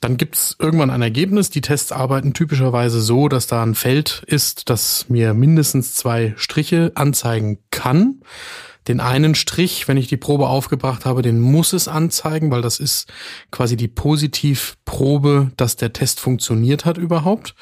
Dann 0.00 0.16
gibt's 0.16 0.56
irgendwann 0.58 0.90
ein 0.90 1.02
Ergebnis. 1.02 1.50
Die 1.50 1.60
Tests 1.60 1.92
arbeiten 1.92 2.32
typischerweise 2.32 3.00
so, 3.00 3.28
dass 3.28 3.46
da 3.46 3.62
ein 3.62 3.74
Feld 3.74 4.22
ist, 4.26 4.70
das 4.70 5.06
mir 5.08 5.34
mindestens 5.34 5.94
zwei 5.94 6.34
Striche 6.36 6.92
anzeigen 6.94 7.58
kann. 7.70 8.22
Den 8.88 9.00
einen 9.00 9.34
Strich, 9.34 9.88
wenn 9.88 9.96
ich 9.96 10.08
die 10.08 10.16
Probe 10.16 10.48
aufgebracht 10.48 11.04
habe, 11.04 11.22
den 11.22 11.40
muss 11.40 11.72
es 11.72 11.86
anzeigen, 11.86 12.50
weil 12.50 12.62
das 12.62 12.80
ist 12.80 13.12
quasi 13.50 13.76
die 13.76 13.88
Positivprobe, 13.88 15.52
dass 15.56 15.76
der 15.76 15.92
Test 15.92 16.20
funktioniert 16.20 16.84
hat 16.84 16.96
überhaupt. 16.96 17.54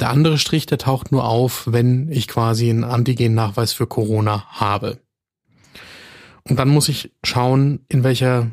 Der 0.00 0.10
andere 0.10 0.38
Strich, 0.38 0.66
der 0.66 0.78
taucht 0.78 1.12
nur 1.12 1.24
auf, 1.24 1.64
wenn 1.66 2.10
ich 2.10 2.28
quasi 2.28 2.68
einen 2.68 2.84
Antigennachweis 2.84 3.72
für 3.72 3.86
Corona 3.86 4.44
habe. 4.48 4.98
Und 6.48 6.58
dann 6.58 6.68
muss 6.68 6.88
ich 6.88 7.12
schauen, 7.24 7.80
in 7.88 8.04
welcher 8.04 8.50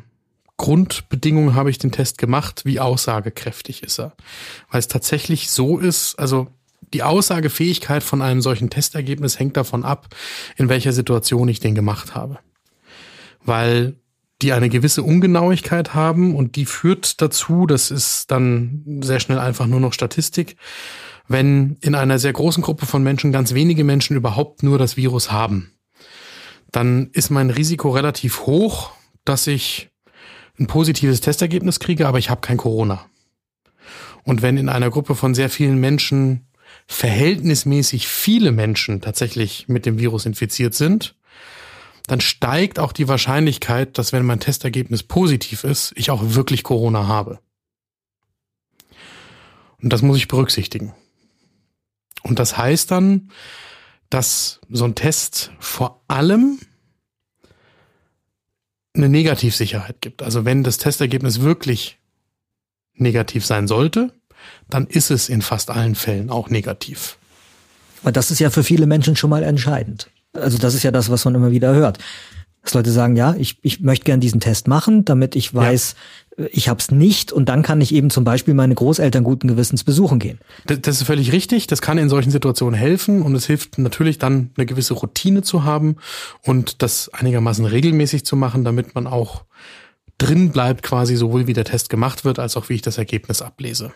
Grundbedingung 0.56 1.54
habe 1.54 1.70
ich 1.70 1.78
den 1.78 1.92
Test 1.92 2.18
gemacht, 2.18 2.64
wie 2.64 2.80
aussagekräftig 2.80 3.82
ist 3.82 3.98
er. 3.98 4.14
Weil 4.70 4.80
es 4.80 4.88
tatsächlich 4.88 5.50
so 5.50 5.78
ist, 5.78 6.18
also 6.18 6.48
die 6.92 7.02
Aussagefähigkeit 7.02 8.02
von 8.02 8.22
einem 8.22 8.40
solchen 8.40 8.70
Testergebnis 8.70 9.38
hängt 9.38 9.56
davon 9.56 9.84
ab, 9.84 10.08
in 10.56 10.68
welcher 10.68 10.92
Situation 10.92 11.48
ich 11.48 11.60
den 11.60 11.74
gemacht 11.74 12.14
habe. 12.14 12.38
Weil 13.44 13.96
die 14.42 14.52
eine 14.52 14.68
gewisse 14.68 15.02
Ungenauigkeit 15.02 15.94
haben 15.94 16.34
und 16.34 16.56
die 16.56 16.66
führt 16.66 17.20
dazu, 17.22 17.66
das 17.66 17.90
ist 17.90 18.30
dann 18.30 19.00
sehr 19.02 19.20
schnell 19.20 19.38
einfach 19.38 19.66
nur 19.66 19.80
noch 19.80 19.92
Statistik, 19.92 20.56
wenn 21.28 21.76
in 21.80 21.94
einer 21.94 22.18
sehr 22.18 22.32
großen 22.32 22.62
Gruppe 22.62 22.86
von 22.86 23.02
Menschen 23.02 23.32
ganz 23.32 23.54
wenige 23.54 23.84
Menschen 23.84 24.16
überhaupt 24.16 24.62
nur 24.62 24.78
das 24.78 24.96
Virus 24.96 25.32
haben, 25.32 25.72
dann 26.70 27.10
ist 27.12 27.30
mein 27.30 27.50
Risiko 27.50 27.90
relativ 27.90 28.40
hoch, 28.40 28.90
dass 29.24 29.46
ich 29.46 29.90
ein 30.58 30.66
positives 30.66 31.20
Testergebnis 31.20 31.80
kriege, 31.80 32.06
aber 32.06 32.18
ich 32.18 32.30
habe 32.30 32.40
kein 32.40 32.56
Corona. 32.56 33.06
Und 34.24 34.42
wenn 34.42 34.56
in 34.56 34.68
einer 34.68 34.90
Gruppe 34.90 35.14
von 35.14 35.34
sehr 35.34 35.50
vielen 35.50 35.78
Menschen 35.78 36.46
verhältnismäßig 36.86 38.08
viele 38.08 38.52
Menschen 38.52 39.00
tatsächlich 39.00 39.68
mit 39.68 39.86
dem 39.86 39.98
Virus 39.98 40.26
infiziert 40.26 40.74
sind, 40.74 41.16
dann 42.06 42.20
steigt 42.20 42.78
auch 42.78 42.92
die 42.92 43.08
Wahrscheinlichkeit, 43.08 43.96
dass 43.96 44.12
wenn 44.12 44.26
mein 44.26 44.40
Testergebnis 44.40 45.02
positiv 45.02 45.64
ist, 45.64 45.92
ich 45.96 46.10
auch 46.10 46.20
wirklich 46.34 46.62
Corona 46.62 47.06
habe. 47.06 47.40
Und 49.82 49.92
das 49.92 50.02
muss 50.02 50.18
ich 50.18 50.28
berücksichtigen. 50.28 50.94
Und 52.22 52.38
das 52.38 52.56
heißt 52.56 52.90
dann, 52.90 53.30
dass 54.10 54.60
so 54.68 54.84
ein 54.84 54.94
Test 54.94 55.52
vor 55.58 56.02
allem 56.08 56.58
eine 58.94 59.08
Negativsicherheit 59.08 60.00
gibt. 60.00 60.22
Also 60.22 60.44
wenn 60.44 60.62
das 60.62 60.78
Testergebnis 60.78 61.40
wirklich 61.40 61.98
negativ 62.94 63.44
sein 63.44 63.66
sollte, 63.66 64.12
dann 64.68 64.86
ist 64.86 65.10
es 65.10 65.28
in 65.28 65.42
fast 65.42 65.70
allen 65.70 65.94
Fällen 65.94 66.30
auch 66.30 66.50
negativ. 66.50 67.18
Aber 68.02 68.12
das 68.12 68.30
ist 68.30 68.38
ja 68.38 68.50
für 68.50 68.62
viele 68.62 68.86
Menschen 68.86 69.16
schon 69.16 69.30
mal 69.30 69.42
entscheidend. 69.42 70.10
Also 70.34 70.58
das 70.58 70.74
ist 70.74 70.82
ja 70.82 70.90
das, 70.90 71.10
was 71.10 71.24
man 71.24 71.34
immer 71.34 71.50
wieder 71.50 71.72
hört. 71.74 71.98
Dass 72.62 72.74
Leute 72.74 72.90
sagen, 72.90 73.16
ja, 73.16 73.34
ich, 73.38 73.58
ich 73.62 73.80
möchte 73.80 74.04
gern 74.04 74.20
diesen 74.20 74.40
Test 74.40 74.68
machen, 74.68 75.04
damit 75.04 75.36
ich 75.36 75.54
weiß, 75.54 75.94
ja. 76.38 76.46
ich 76.50 76.68
habe 76.68 76.80
es 76.80 76.90
nicht 76.90 77.30
und 77.30 77.48
dann 77.48 77.62
kann 77.62 77.80
ich 77.80 77.94
eben 77.94 78.10
zum 78.10 78.24
Beispiel 78.24 78.54
meine 78.54 78.74
Großeltern 78.74 79.22
guten 79.22 79.48
Gewissens 79.48 79.84
besuchen 79.84 80.18
gehen. 80.18 80.38
Das, 80.66 80.80
das, 80.80 80.96
ist 80.96 81.06
völlig 81.06 81.32
richtig. 81.32 81.66
Das 81.66 81.82
kann 81.82 81.98
in 81.98 82.08
solchen 82.08 82.30
Situationen 82.30 82.78
helfen 82.78 83.22
und 83.22 83.34
es 83.34 83.46
hilft 83.46 83.78
natürlich 83.78 84.18
dann 84.18 84.50
eine 84.56 84.66
gewisse 84.66 84.94
Routine 84.94 85.42
zu 85.42 85.64
haben 85.64 85.96
und 86.42 86.82
das 86.82 87.10
einigermaßen 87.10 87.64
regelmäßig 87.64 88.24
zu 88.24 88.34
machen, 88.34 88.64
damit 88.64 88.94
man 88.94 89.06
auch 89.06 89.44
drin 90.18 90.50
bleibt 90.50 90.82
quasi 90.82 91.16
sowohl 91.16 91.46
wie 91.46 91.52
der 91.52 91.64
Test 91.64 91.90
gemacht 91.90 92.24
wird, 92.24 92.38
als 92.38 92.56
auch 92.56 92.68
wie 92.68 92.74
ich 92.74 92.82
das 92.82 92.98
Ergebnis 92.98 93.42
ablese. 93.42 93.92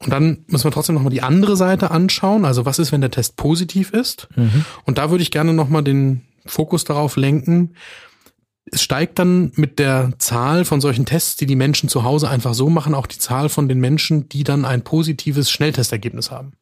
Und 0.00 0.10
dann 0.10 0.44
müssen 0.46 0.64
wir 0.64 0.70
trotzdem 0.70 0.94
nochmal 0.94 1.12
die 1.12 1.22
andere 1.22 1.56
Seite 1.56 1.90
anschauen. 1.90 2.44
Also 2.44 2.64
was 2.64 2.78
ist, 2.78 2.92
wenn 2.92 3.00
der 3.00 3.10
Test 3.10 3.36
positiv 3.36 3.90
ist? 3.90 4.28
Mhm. 4.36 4.64
Und 4.84 4.98
da 4.98 5.10
würde 5.10 5.22
ich 5.22 5.30
gerne 5.30 5.52
nochmal 5.52 5.82
den 5.82 6.22
Fokus 6.46 6.84
darauf 6.84 7.16
lenken. 7.16 7.74
Es 8.70 8.82
steigt 8.82 9.18
dann 9.18 9.50
mit 9.56 9.78
der 9.78 10.12
Zahl 10.18 10.64
von 10.64 10.80
solchen 10.80 11.04
Tests, 11.04 11.36
die 11.36 11.46
die 11.46 11.56
Menschen 11.56 11.88
zu 11.88 12.04
Hause 12.04 12.28
einfach 12.28 12.54
so 12.54 12.68
machen, 12.70 12.94
auch 12.94 13.06
die 13.06 13.18
Zahl 13.18 13.48
von 13.48 13.68
den 13.68 13.80
Menschen, 13.80 14.28
die 14.28 14.44
dann 14.44 14.64
ein 14.64 14.82
positives 14.82 15.50
Schnelltestergebnis 15.50 16.30
haben. 16.30 16.52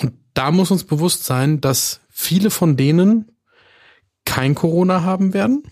Und 0.00 0.14
da 0.34 0.50
muss 0.50 0.70
uns 0.70 0.84
bewusst 0.84 1.24
sein, 1.24 1.60
dass 1.60 2.00
viele 2.10 2.50
von 2.50 2.76
denen 2.76 3.30
kein 4.24 4.54
Corona 4.54 5.02
haben 5.02 5.34
werden 5.34 5.62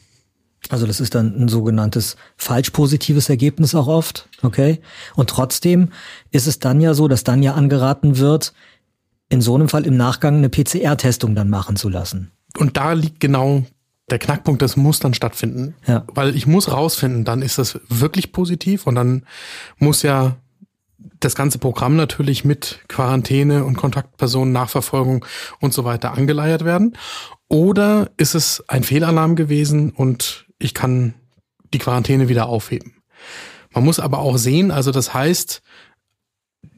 also 0.71 0.87
das 0.87 1.01
ist 1.01 1.15
dann 1.15 1.35
ein 1.39 1.49
sogenanntes 1.49 2.17
falsch 2.37 2.71
positives 2.71 3.29
Ergebnis 3.29 3.75
auch 3.75 3.87
oft, 3.87 4.29
okay? 4.43 4.81
Und 5.15 5.31
trotzdem 5.31 5.91
ist 6.31 6.47
es 6.47 6.59
dann 6.59 6.81
ja 6.81 6.95
so, 6.95 7.09
dass 7.09 7.25
dann 7.25 7.43
ja 7.43 7.55
angeraten 7.55 8.19
wird, 8.19 8.55
in 9.29 9.41
so 9.41 9.55
einem 9.55 9.69
Fall 9.69 9.87
im 9.87 9.97
Nachgang 9.97 10.37
eine 10.37 10.49
PCR-Testung 10.49 11.35
dann 11.35 11.51
machen 11.51 11.77
zu 11.77 11.89
lassen. 11.89 12.31
Und 12.59 12.77
da 12.77 12.93
liegt 12.93 13.21
genau 13.21 13.65
der 14.11 14.19
Knackpunkt, 14.19 14.63
das 14.63 14.77
muss 14.77 15.01
dann 15.01 15.15
stattfinden. 15.15 15.75
Ja. 15.87 16.05
Weil 16.09 16.37
ich 16.37 16.47
muss 16.47 16.71
rausfinden, 16.71 17.25
dann 17.25 17.43
ist 17.43 17.59
das 17.59 17.81
wirklich 17.89 18.33
positiv 18.33 18.87
und 18.87 18.95
dann 18.95 19.25
muss 19.79 20.03
ja 20.03 20.37
das 21.21 21.35
ganze 21.35 21.59
Programm 21.59 21.97
natürlich 21.97 22.45
mit 22.45 22.81
Quarantäne 22.89 23.65
und 23.65 23.77
Kontaktpersonen, 23.77 24.53
Nachverfolgung 24.53 25.25
und 25.61 25.73
so 25.73 25.85
weiter 25.85 26.13
angeleiert 26.13 26.65
werden. 26.65 26.97
Oder 27.49 28.11
ist 28.17 28.35
es 28.35 28.63
ein 28.69 28.83
Fehlalarm 28.83 29.37
gewesen 29.37 29.91
und 29.91 30.44
ich 30.59 30.75
kann 30.75 31.15
die 31.73 31.79
Quarantäne 31.79 32.29
wieder 32.29 32.47
aufheben. 32.47 32.97
Man 33.73 33.85
muss 33.85 33.99
aber 33.99 34.21
auch 34.21 34.39
sehen, 34.39 34.71
also 34.71 34.93
das 34.93 35.13
heißt, 35.13 35.63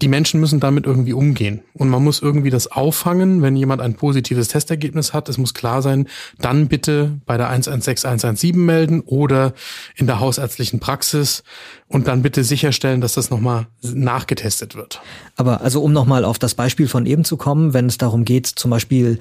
die 0.03 0.09
Menschen 0.09 0.41
müssen 0.41 0.61
damit 0.61 0.85
irgendwie 0.85 1.13
umgehen. 1.13 1.63
Und 1.73 1.89
man 1.89 2.05
muss 2.05 2.21
irgendwie 2.21 2.51
das 2.51 2.71
auffangen, 2.71 3.41
wenn 3.41 3.57
jemand 3.57 3.81
ein 3.81 3.95
positives 3.95 4.49
Testergebnis 4.49 5.15
hat. 5.15 5.29
Es 5.29 5.39
muss 5.39 5.55
klar 5.55 5.81
sein, 5.81 6.09
dann 6.39 6.69
bitte 6.69 7.19
bei 7.25 7.37
der 7.37 7.49
116117 7.49 8.63
melden 8.63 9.01
oder 9.01 9.55
in 9.95 10.07
der 10.07 10.21
hausärztlichen 10.21 10.81
Praxis 10.81 11.45
und 11.89 12.09
dann 12.09 12.23
bitte 12.23 12.45
sicherstellen, 12.45 13.01
dass 13.01 13.15
das 13.15 13.31
nochmal 13.31 13.69
nachgetestet 13.83 14.75
wird. 14.75 15.01
Aber 15.37 15.63
also 15.63 15.83
um 15.83 15.93
nochmal 15.93 16.25
auf 16.25 16.39
das 16.39 16.55
Beispiel 16.55 16.89
von 16.89 17.07
eben 17.07 17.25
zu 17.25 17.37
kommen, 17.37 17.73
wenn 17.73 17.87
es 17.87 17.97
darum 17.97 18.25
geht, 18.25 18.47
zum 18.47 18.71
Beispiel 18.71 19.19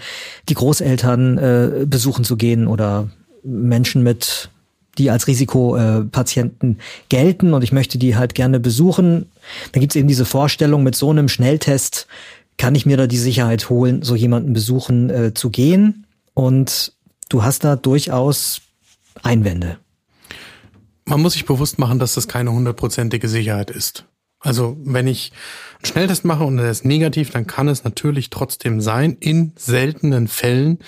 die 0.50 0.56
Großeltern 0.56 1.38
äh, 1.38 1.86
besuchen 1.86 2.26
zu 2.26 2.36
gehen 2.36 2.68
oder 2.68 3.10
Menschen 3.46 4.04
mit 4.04 4.50
die 4.98 5.12
als 5.12 5.28
Risikopatienten 5.28 6.80
gelten 7.10 7.54
und 7.54 7.64
ich 7.64 7.72
möchte 7.72 7.98
die 7.98 8.16
halt 8.16 8.34
gerne 8.34 8.60
besuchen. 8.60 9.30
Dann 9.72 9.82
gibt's 9.82 9.96
eben 9.96 10.08
diese 10.08 10.26
Vorstellung, 10.26 10.84
mit 10.84 10.96
so 10.96 11.10
einem 11.10 11.28
Schnelltest 11.28 12.08
kann 12.58 12.76
ich 12.76 12.86
mir 12.86 12.98
da 12.98 13.08
die 13.08 13.18
Sicherheit 13.18 13.70
holen, 13.70 14.02
so 14.04 14.16
jemanden 14.16 14.54
besuchen 14.54 15.10
äh, 15.10 15.34
zu 15.34 15.50
gehen. 15.50 16.06
Und 16.34 16.94
du 17.30 17.44
hast 17.44 17.64
da 17.64 17.76
durchaus 17.76 18.62
Einwände. 19.24 19.78
Man 21.06 21.22
muss 21.22 21.34
sich 21.34 21.46
bewusst 21.46 21.78
machen, 21.78 22.00
dass 22.00 22.16
das 22.16 22.28
keine 22.28 22.52
hundertprozentige 22.52 23.28
Sicherheit 23.28 23.70
ist. 23.70 24.06
Also 24.40 24.78
wenn 24.84 25.08
ich 25.08 25.32
einen 25.78 25.86
Schnelltest 25.86 26.26
mache 26.26 26.44
und 26.44 26.60
er 26.60 26.70
ist 26.70 26.86
negativ, 26.86 27.32
dann 27.32 27.48
kann 27.48 27.68
es 27.68 27.84
natürlich 27.84 28.30
trotzdem 28.30 28.80
sein, 28.80 29.18
in 29.20 29.54
seltenen 29.56 30.28
Fällen, 30.28 30.80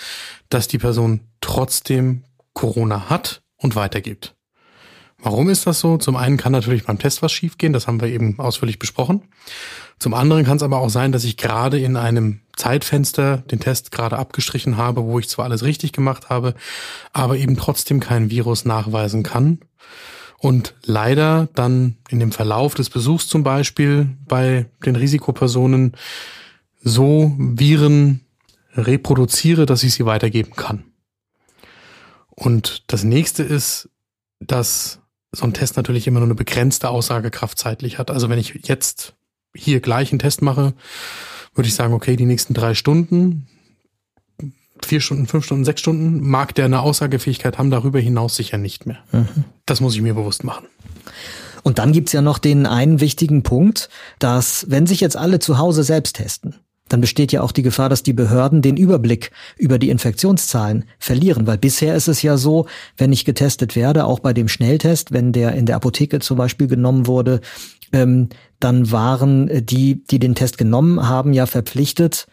dass 0.49 0.67
die 0.67 0.77
Person 0.77 1.21
trotzdem 1.41 2.23
Corona 2.57 3.07
hat 3.07 3.43
und 3.57 3.75
weitergibt. 3.75 4.35
Warum 5.19 5.47
ist 5.47 5.67
das 5.67 5.79
so? 5.79 5.97
Zum 5.97 6.15
einen 6.15 6.37
kann 6.37 6.51
natürlich 6.51 6.85
beim 6.85 6.97
Test 6.97 7.21
was 7.21 7.31
schiefgehen, 7.31 7.71
das 7.71 7.85
haben 7.85 8.01
wir 8.01 8.07
eben 8.07 8.39
ausführlich 8.39 8.79
besprochen. 8.79 9.21
Zum 9.99 10.15
anderen 10.15 10.43
kann 10.43 10.57
es 10.57 10.63
aber 10.63 10.79
auch 10.79 10.89
sein, 10.89 11.11
dass 11.11 11.23
ich 11.23 11.37
gerade 11.37 11.79
in 11.79 11.95
einem 11.95 12.39
Zeitfenster 12.55 13.37
den 13.37 13.59
Test 13.59 13.91
gerade 13.91 14.17
abgestrichen 14.17 14.75
habe, 14.75 15.03
wo 15.03 15.19
ich 15.19 15.29
zwar 15.29 15.45
alles 15.45 15.63
richtig 15.63 15.91
gemacht 15.91 16.29
habe, 16.29 16.55
aber 17.13 17.37
eben 17.37 17.57
trotzdem 17.57 17.99
kein 17.99 18.31
Virus 18.31 18.65
nachweisen 18.65 19.21
kann. 19.21 19.59
Und 20.39 20.73
leider 20.83 21.49
dann 21.53 21.97
in 22.09 22.19
dem 22.19 22.31
Verlauf 22.31 22.73
des 22.73 22.89
Besuchs 22.89 23.27
zum 23.27 23.43
Beispiel 23.43 24.17
bei 24.27 24.65
den 24.83 24.95
Risikopersonen 24.95 25.93
so 26.81 27.35
Viren 27.37 28.21
reproduziere, 28.73 29.67
dass 29.67 29.83
ich 29.83 29.93
sie 29.93 30.05
weitergeben 30.05 30.53
kann. 30.55 30.86
Und 32.39 32.83
das 32.87 33.03
nächste 33.03 33.43
ist, 33.43 33.89
dass 34.39 34.99
so 35.31 35.43
ein 35.43 35.53
Test 35.53 35.75
natürlich 35.75 36.07
immer 36.07 36.19
nur 36.19 36.27
eine 36.27 36.35
begrenzte 36.35 36.89
Aussagekraft 36.89 37.57
zeitlich 37.57 37.97
hat. 37.97 38.11
Also 38.11 38.29
wenn 38.29 38.39
ich 38.39 38.67
jetzt 38.67 39.15
hier 39.55 39.81
gleich 39.81 40.11
einen 40.11 40.19
Test 40.19 40.41
mache, 40.41 40.73
würde 41.55 41.67
ich 41.67 41.75
sagen, 41.75 41.93
okay, 41.93 42.15
die 42.15 42.25
nächsten 42.25 42.53
drei 42.53 42.75
Stunden, 42.75 43.47
vier 44.85 45.01
Stunden, 45.01 45.25
fünf 45.25 45.45
Stunden, 45.45 45.65
sechs 45.65 45.81
Stunden, 45.81 46.21
mag 46.21 46.53
der 46.53 46.65
eine 46.65 46.81
Aussagefähigkeit 46.81 47.57
haben, 47.57 47.71
darüber 47.71 47.99
hinaus 47.99 48.35
sicher 48.35 48.59
nicht 48.59 48.85
mehr. 48.85 48.99
Mhm. 49.11 49.45
Das 49.65 49.81
muss 49.81 49.95
ich 49.95 50.01
mir 50.01 50.13
bewusst 50.13 50.43
machen. 50.43 50.67
Und 51.63 51.79
dann 51.79 51.91
gibt's 51.91 52.13
ja 52.13 52.21
noch 52.21 52.37
den 52.37 52.65
einen 52.67 53.01
wichtigen 53.01 53.41
Punkt, 53.41 53.89
dass 54.19 54.69
wenn 54.69 54.85
sich 54.85 55.01
jetzt 55.01 55.17
alle 55.17 55.39
zu 55.39 55.57
Hause 55.57 55.83
selbst 55.83 56.17
testen, 56.17 56.55
dann 56.89 57.01
besteht 57.01 57.31
ja 57.31 57.41
auch 57.41 57.51
die 57.51 57.61
Gefahr, 57.61 57.89
dass 57.89 58.03
die 58.03 58.13
Behörden 58.13 58.61
den 58.61 58.77
Überblick 58.77 59.31
über 59.57 59.79
die 59.79 59.89
Infektionszahlen 59.89 60.85
verlieren. 60.99 61.47
Weil 61.47 61.57
bisher 61.57 61.95
ist 61.95 62.07
es 62.07 62.21
ja 62.21 62.37
so, 62.37 62.67
wenn 62.97 63.11
ich 63.11 63.25
getestet 63.25 63.75
werde, 63.75 64.05
auch 64.05 64.19
bei 64.19 64.33
dem 64.33 64.47
Schnelltest, 64.47 65.11
wenn 65.11 65.31
der 65.31 65.53
in 65.53 65.65
der 65.65 65.75
Apotheke 65.75 66.19
zum 66.19 66.37
Beispiel 66.37 66.67
genommen 66.67 67.07
wurde, 67.07 67.41
ähm, 67.93 68.29
dann 68.59 68.91
waren 68.91 69.65
die, 69.65 70.03
die 70.05 70.19
den 70.19 70.35
Test 70.35 70.57
genommen 70.57 71.07
haben, 71.07 71.33
ja 71.33 71.45
verpflichtet, 71.45 72.27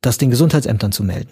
das 0.00 0.18
den 0.18 0.30
Gesundheitsämtern 0.30 0.92
zu 0.92 1.02
melden. 1.02 1.30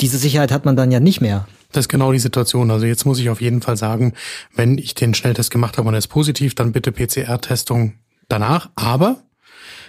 Diese 0.00 0.18
Sicherheit 0.18 0.52
hat 0.52 0.64
man 0.64 0.76
dann 0.76 0.90
ja 0.90 1.00
nicht 1.00 1.20
mehr. 1.20 1.46
Das 1.72 1.84
ist 1.84 1.88
genau 1.88 2.12
die 2.12 2.18
Situation. 2.18 2.70
Also 2.70 2.86
jetzt 2.86 3.06
muss 3.06 3.18
ich 3.18 3.30
auf 3.30 3.40
jeden 3.40 3.62
Fall 3.62 3.76
sagen, 3.76 4.12
wenn 4.54 4.78
ich 4.78 4.94
den 4.94 5.14
Schnelltest 5.14 5.50
gemacht 5.50 5.78
habe 5.78 5.88
und 5.88 5.94
er 5.94 5.98
ist 5.98 6.08
positiv, 6.08 6.54
dann 6.54 6.72
bitte 6.72 6.92
PCR-Testung 6.92 7.94
danach. 8.28 8.70
Aber 8.76 9.22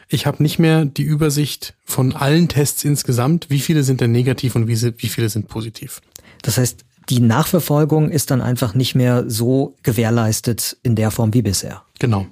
ich 0.09 0.25
habe 0.25 0.41
nicht 0.41 0.59
mehr 0.59 0.85
die 0.85 1.03
Übersicht 1.03 1.73
von 1.85 2.15
allen 2.15 2.47
Tests 2.47 2.83
insgesamt, 2.83 3.49
wie 3.49 3.59
viele 3.59 3.83
sind 3.83 4.01
denn 4.01 4.11
negativ 4.11 4.55
und 4.55 4.67
wie, 4.67 4.79
wie 4.81 5.07
viele 5.07 5.29
sind 5.29 5.47
positiv. 5.47 6.01
Das 6.41 6.57
heißt, 6.57 6.85
die 7.09 7.19
Nachverfolgung 7.19 8.09
ist 8.09 8.31
dann 8.31 8.41
einfach 8.41 8.73
nicht 8.73 8.95
mehr 8.95 9.25
so 9.27 9.75
gewährleistet 9.83 10.77
in 10.83 10.95
der 10.95 11.11
Form 11.11 11.33
wie 11.33 11.41
bisher. 11.41 11.83
Genau. 11.99 12.27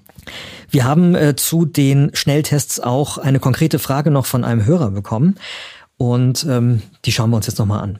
Wir 0.69 0.83
haben 0.83 1.15
äh, 1.15 1.35
zu 1.35 1.65
den 1.65 2.11
Schnelltests 2.13 2.79
auch 2.79 3.17
eine 3.17 3.39
konkrete 3.39 3.79
Frage 3.79 4.11
noch 4.11 4.25
von 4.25 4.43
einem 4.43 4.65
Hörer 4.65 4.91
bekommen. 4.91 5.35
Und 5.97 6.45
ähm, 6.49 6.81
die 7.05 7.13
schauen 7.13 7.29
wir 7.29 7.37
uns 7.37 7.47
jetzt 7.47 7.57
nochmal 7.57 7.81
an. 7.81 7.99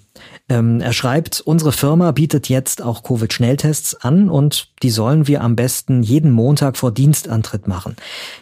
Ähm, 0.49 0.81
er 0.81 0.91
schreibt, 0.91 1.39
unsere 1.39 1.71
Firma 1.71 2.11
bietet 2.11 2.49
jetzt 2.49 2.81
auch 2.81 3.03
Covid-Schnelltests 3.03 3.95
an 3.95 4.29
und 4.29 4.73
die 4.83 4.89
sollen 4.89 5.27
wir 5.27 5.41
am 5.41 5.55
besten 5.55 6.03
jeden 6.03 6.31
Montag 6.31 6.75
vor 6.75 6.91
Dienstantritt 6.91 7.69
machen. 7.69 7.95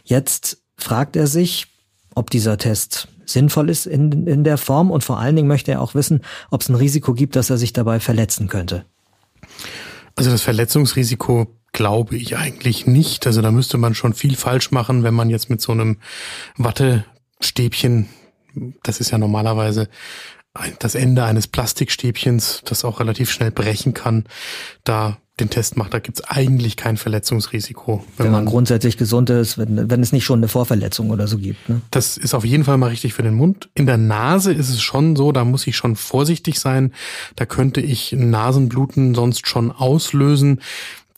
Jetzt 0.03 0.62
fragt 0.83 1.15
er 1.15 1.27
sich, 1.27 1.67
ob 2.15 2.29
dieser 2.29 2.57
Test 2.57 3.07
sinnvoll 3.25 3.69
ist 3.69 3.85
in, 3.85 4.27
in 4.27 4.43
der 4.43 4.57
Form 4.57 4.91
und 4.91 5.03
vor 5.03 5.19
allen 5.19 5.35
Dingen 5.35 5.47
möchte 5.47 5.71
er 5.71 5.81
auch 5.81 5.95
wissen, 5.95 6.21
ob 6.51 6.61
es 6.61 6.69
ein 6.69 6.75
Risiko 6.75 7.13
gibt, 7.13 7.35
dass 7.35 7.49
er 7.49 7.57
sich 7.57 7.73
dabei 7.73 7.99
verletzen 7.99 8.47
könnte. 8.47 8.85
Also 10.15 10.29
das 10.29 10.41
Verletzungsrisiko 10.41 11.47
glaube 11.71 12.17
ich 12.17 12.37
eigentlich 12.37 12.85
nicht. 12.85 13.25
Also 13.25 13.41
da 13.41 13.51
müsste 13.51 13.77
man 13.77 13.95
schon 13.95 14.13
viel 14.13 14.35
falsch 14.35 14.71
machen, 14.71 15.03
wenn 15.03 15.13
man 15.13 15.29
jetzt 15.29 15.49
mit 15.49 15.61
so 15.61 15.71
einem 15.71 15.97
Wattestäbchen, 16.57 18.09
das 18.83 18.99
ist 18.99 19.11
ja 19.11 19.17
normalerweise 19.17 19.89
das 20.77 20.93
Ende 20.93 21.23
eines 21.23 21.47
Plastikstäbchens, 21.47 22.61
das 22.65 22.85
auch 22.85 22.99
relativ 22.99 23.31
schnell 23.31 23.49
brechen 23.49 23.95
kann, 23.95 24.25
da 24.83 25.17
den 25.39 25.49
Test 25.49 25.77
macht, 25.77 25.93
da 25.95 25.99
gibt's 25.99 26.23
eigentlich 26.23 26.77
kein 26.77 26.95
Verletzungsrisiko. 26.95 28.03
Wenn, 28.17 28.25
wenn 28.25 28.31
man, 28.31 28.43
man, 28.43 28.51
grundsätzlich 28.53 28.97
gesund 28.97 29.31
ist, 29.31 29.57
wenn, 29.57 29.89
wenn 29.89 30.01
es 30.01 30.11
nicht 30.11 30.25
schon 30.25 30.39
eine 30.39 30.47
Vorverletzung 30.47 31.09
oder 31.09 31.27
so 31.27 31.39
gibt. 31.39 31.67
Ne? 31.67 31.81
Das 31.89 32.17
ist 32.17 32.35
auf 32.35 32.45
jeden 32.45 32.63
Fall 32.63 32.77
mal 32.77 32.89
richtig 32.89 33.15
für 33.15 33.23
den 33.23 33.33
Mund. 33.33 33.69
In 33.73 33.87
der 33.87 33.97
Nase 33.97 34.53
ist 34.53 34.69
es 34.69 34.81
schon 34.81 35.15
so, 35.15 35.31
da 35.31 35.43
muss 35.43 35.65
ich 35.65 35.75
schon 35.75 35.95
vorsichtig 35.95 36.59
sein. 36.59 36.93
Da 37.35 37.47
könnte 37.47 37.81
ich 37.81 38.11
Nasenbluten 38.11 39.15
sonst 39.15 39.47
schon 39.47 39.71
auslösen. 39.71 40.61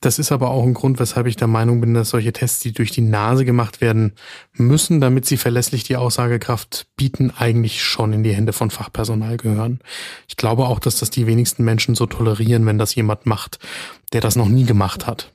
Das 0.02 0.20
ist 0.20 0.32
aber 0.32 0.52
auch 0.52 0.64
ein 0.64 0.74
Grund, 0.74 1.00
weshalb 1.00 1.26
ich 1.26 1.36
der 1.36 1.48
Meinung 1.48 1.82
bin, 1.82 1.94
dass 1.94 2.10
solche 2.10 2.34
Tests, 2.34 2.60
die 2.60 2.74
durch 2.74 2.92
die 2.92 3.02
Nase 3.02 3.46
gemacht 3.46 3.82
werden 3.82 4.14
müssen, 4.54 5.02
damit 5.02 5.26
sie 5.26 5.38
verlässlich 5.38 5.84
die 5.84 5.96
Aussagekraft 5.96 6.88
bieten, 6.96 7.32
eigentlich 7.36 7.82
schon 7.84 8.14
in 8.14 8.24
die 8.24 8.34
Hände 8.34 8.54
von 8.54 8.70
Fachpersonal 8.70 9.38
gehören. 9.38 9.80
Ich 10.28 10.38
glaube 10.38 10.66
auch, 10.66 10.80
dass 10.80 11.00
das 11.00 11.10
die 11.10 11.28
wenigsten 11.28 11.64
Menschen 11.64 11.96
so 11.96 12.06
tolerieren, 12.06 12.66
wenn 12.66 12.78
das 12.78 12.94
jemand 12.94 13.26
macht, 13.26 13.60
der 14.14 14.22
das 14.22 14.36
noch 14.36 14.48
nie 14.48 14.66
gemacht 14.66 15.08
hat. 15.08 15.32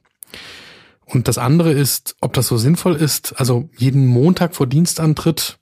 Und 1.05 1.27
das 1.27 1.39
andere 1.39 1.73
ist, 1.73 2.15
ob 2.21 2.35
das 2.35 2.47
so 2.47 2.57
sinnvoll 2.57 2.95
ist. 2.95 3.35
Also 3.41 3.69
jeden 3.77 4.07
Montag 4.07 4.55
vor 4.55 4.69
Dienstantritt, 4.69 5.59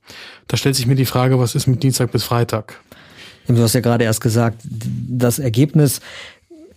da 0.47 0.59
stellt 0.59 0.77
sich 0.77 0.87
mir 0.87 0.97
die 0.97 1.07
Frage, 1.07 1.39
was 1.39 1.55
ist 1.55 1.67
mit 1.67 1.83
Dienstag 1.83 2.13
bis 2.13 2.25
Freitag? 2.25 2.81
Du 3.47 3.63
hast 3.63 3.73
ja 3.73 3.81
gerade 3.81 4.05
erst 4.05 4.21
gesagt, 4.21 4.61
das 4.63 5.39
Ergebnis 5.39 6.01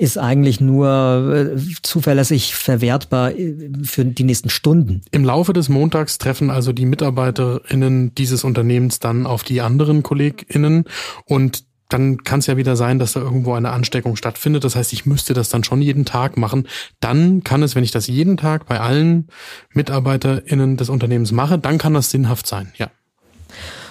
ist 0.01 0.17
eigentlich 0.17 0.59
nur 0.59 1.53
äh, 1.55 1.61
zuverlässig 1.83 2.55
verwertbar 2.55 3.37
äh, 3.37 3.69
für 3.83 4.03
die 4.03 4.23
nächsten 4.23 4.49
Stunden. 4.49 5.01
Im 5.11 5.23
Laufe 5.23 5.53
des 5.53 5.69
Montags 5.69 6.17
treffen 6.17 6.49
also 6.49 6.73
die 6.73 6.87
MitarbeiterInnen 6.87 8.15
dieses 8.15 8.43
Unternehmens 8.43 8.99
dann 8.99 9.27
auf 9.27 9.43
die 9.43 9.61
anderen 9.61 10.01
KollegInnen 10.01 10.85
und 11.25 11.65
dann 11.87 12.23
kann 12.23 12.39
es 12.39 12.47
ja 12.47 12.57
wieder 12.57 12.75
sein, 12.75 12.97
dass 12.97 13.13
da 13.13 13.19
irgendwo 13.19 13.53
eine 13.53 13.69
Ansteckung 13.69 14.15
stattfindet. 14.15 14.63
Das 14.63 14.75
heißt, 14.75 14.91
ich 14.93 15.05
müsste 15.05 15.33
das 15.33 15.49
dann 15.49 15.63
schon 15.63 15.81
jeden 15.81 16.05
Tag 16.05 16.37
machen. 16.37 16.67
Dann 16.99 17.43
kann 17.43 17.61
es, 17.61 17.75
wenn 17.75 17.83
ich 17.83 17.91
das 17.91 18.07
jeden 18.07 18.37
Tag 18.37 18.65
bei 18.65 18.79
allen 18.79 19.27
MitarbeiterInnen 19.73 20.77
des 20.77 20.89
Unternehmens 20.89 21.31
mache, 21.31 21.59
dann 21.59 21.77
kann 21.77 21.93
das 21.93 22.09
sinnhaft 22.09 22.47
sein, 22.47 22.71
ja. 22.77 22.89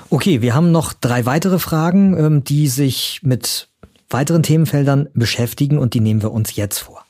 Okay, 0.08 0.42
wir 0.42 0.56
haben 0.56 0.72
noch 0.72 0.92
drei 0.92 1.24
weitere 1.24 1.60
Fragen, 1.60 2.16
ähm, 2.18 2.42
die 2.42 2.66
sich 2.66 3.20
mit 3.22 3.69
weiteren 4.10 4.42
Themenfeldern 4.42 5.08
beschäftigen 5.14 5.78
und 5.78 5.94
die 5.94 6.00
nehmen 6.00 6.22
wir 6.22 6.32
uns 6.32 6.56
jetzt 6.56 6.78
vor. 6.78 7.04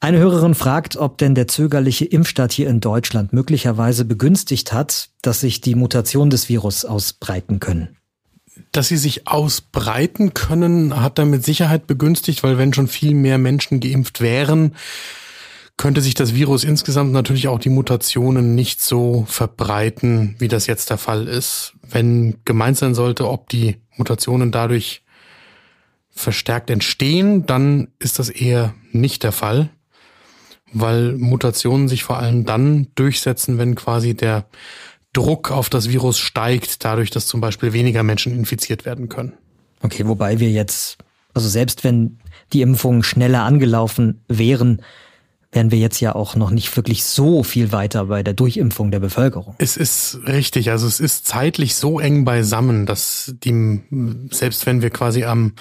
Eine 0.00 0.18
Hörerin 0.18 0.56
fragt, 0.56 0.96
ob 0.96 1.18
denn 1.18 1.36
der 1.36 1.46
zögerliche 1.46 2.04
Impfstart 2.04 2.52
hier 2.52 2.68
in 2.68 2.80
Deutschland 2.80 3.32
möglicherweise 3.32 4.04
begünstigt 4.04 4.72
hat, 4.72 5.10
dass 5.22 5.40
sich 5.40 5.60
die 5.60 5.76
Mutationen 5.76 6.30
des 6.30 6.48
Virus 6.48 6.84
ausbreiten 6.84 7.60
können. 7.60 7.96
Dass 8.72 8.88
sie 8.88 8.96
sich 8.96 9.28
ausbreiten 9.28 10.34
können, 10.34 11.00
hat 11.00 11.18
er 11.20 11.24
mit 11.24 11.44
Sicherheit 11.44 11.86
begünstigt, 11.86 12.42
weil 12.42 12.58
wenn 12.58 12.72
schon 12.72 12.88
viel 12.88 13.14
mehr 13.14 13.38
Menschen 13.38 13.78
geimpft 13.78 14.20
wären, 14.20 14.74
könnte 15.76 16.00
sich 16.00 16.14
das 16.14 16.34
Virus 16.34 16.64
insgesamt 16.64 17.12
natürlich 17.12 17.48
auch 17.48 17.58
die 17.58 17.70
Mutationen 17.70 18.54
nicht 18.54 18.80
so 18.80 19.24
verbreiten, 19.28 20.34
wie 20.38 20.48
das 20.48 20.66
jetzt 20.66 20.90
der 20.90 20.98
Fall 20.98 21.28
ist. 21.28 21.74
Wenn 21.88 22.38
gemeint 22.44 22.76
sein 22.76 22.94
sollte, 22.94 23.28
ob 23.28 23.48
die 23.48 23.76
Mutationen 23.96 24.50
dadurch 24.50 25.02
verstärkt 26.12 26.70
entstehen, 26.70 27.46
dann 27.46 27.88
ist 27.98 28.18
das 28.18 28.28
eher 28.28 28.74
nicht 28.92 29.22
der 29.22 29.32
Fall, 29.32 29.70
weil 30.72 31.12
Mutationen 31.16 31.88
sich 31.88 32.04
vor 32.04 32.18
allem 32.18 32.44
dann 32.44 32.88
durchsetzen, 32.94 33.58
wenn 33.58 33.74
quasi 33.74 34.14
der 34.14 34.46
Druck 35.12 35.50
auf 35.50 35.68
das 35.68 35.88
Virus 35.88 36.18
steigt, 36.18 36.84
dadurch, 36.84 37.10
dass 37.10 37.26
zum 37.26 37.40
Beispiel 37.40 37.72
weniger 37.72 38.02
Menschen 38.02 38.32
infiziert 38.32 38.84
werden 38.84 39.08
können. 39.08 39.34
Okay, 39.82 40.06
wobei 40.06 40.38
wir 40.38 40.50
jetzt, 40.50 40.98
also 41.34 41.48
selbst 41.48 41.84
wenn 41.84 42.18
die 42.52 42.62
Impfungen 42.62 43.02
schneller 43.02 43.42
angelaufen 43.42 44.22
wären, 44.28 44.82
wären 45.52 45.70
wir 45.70 45.78
jetzt 45.78 46.00
ja 46.00 46.14
auch 46.14 46.34
noch 46.34 46.50
nicht 46.50 46.74
wirklich 46.76 47.04
so 47.04 47.44
viel 47.44 47.72
weiter 47.72 48.06
bei 48.06 48.22
der 48.22 48.32
Durchimpfung 48.32 48.90
der 48.90 49.00
Bevölkerung. 49.00 49.54
Es 49.58 49.76
ist 49.76 50.20
richtig, 50.26 50.70
also 50.70 50.86
es 50.86 50.98
ist 50.98 51.26
zeitlich 51.26 51.74
so 51.74 52.00
eng 52.00 52.24
beisammen, 52.24 52.86
dass 52.86 53.34
die, 53.44 53.82
selbst 54.30 54.64
wenn 54.64 54.80
wir 54.80 54.90
quasi 54.90 55.24
am 55.24 55.52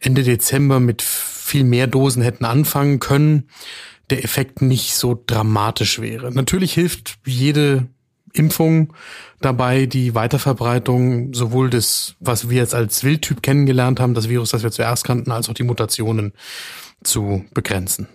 Ende 0.00 0.22
Dezember 0.22 0.80
mit 0.80 1.00
viel 1.00 1.64
mehr 1.64 1.86
Dosen 1.86 2.22
hätten 2.22 2.44
anfangen 2.44 3.00
können, 3.00 3.48
der 4.10 4.22
Effekt 4.22 4.60
nicht 4.60 4.94
so 4.94 5.20
dramatisch 5.26 6.00
wäre. 6.00 6.30
Natürlich 6.30 6.74
hilft 6.74 7.18
jede 7.24 7.86
Impfung 8.34 8.92
dabei, 9.40 9.86
die 9.86 10.14
Weiterverbreitung 10.14 11.32
sowohl 11.32 11.70
des, 11.70 12.16
was 12.20 12.50
wir 12.50 12.58
jetzt 12.58 12.74
als 12.74 13.04
Wildtyp 13.04 13.42
kennengelernt 13.42 14.00
haben, 14.00 14.14
das 14.14 14.28
Virus, 14.28 14.50
das 14.50 14.62
wir 14.62 14.70
zuerst 14.70 15.04
kannten, 15.04 15.30
als 15.30 15.48
auch 15.48 15.54
die 15.54 15.62
Mutationen 15.62 16.32
zu 17.02 17.44
begrenzen. 17.54 18.08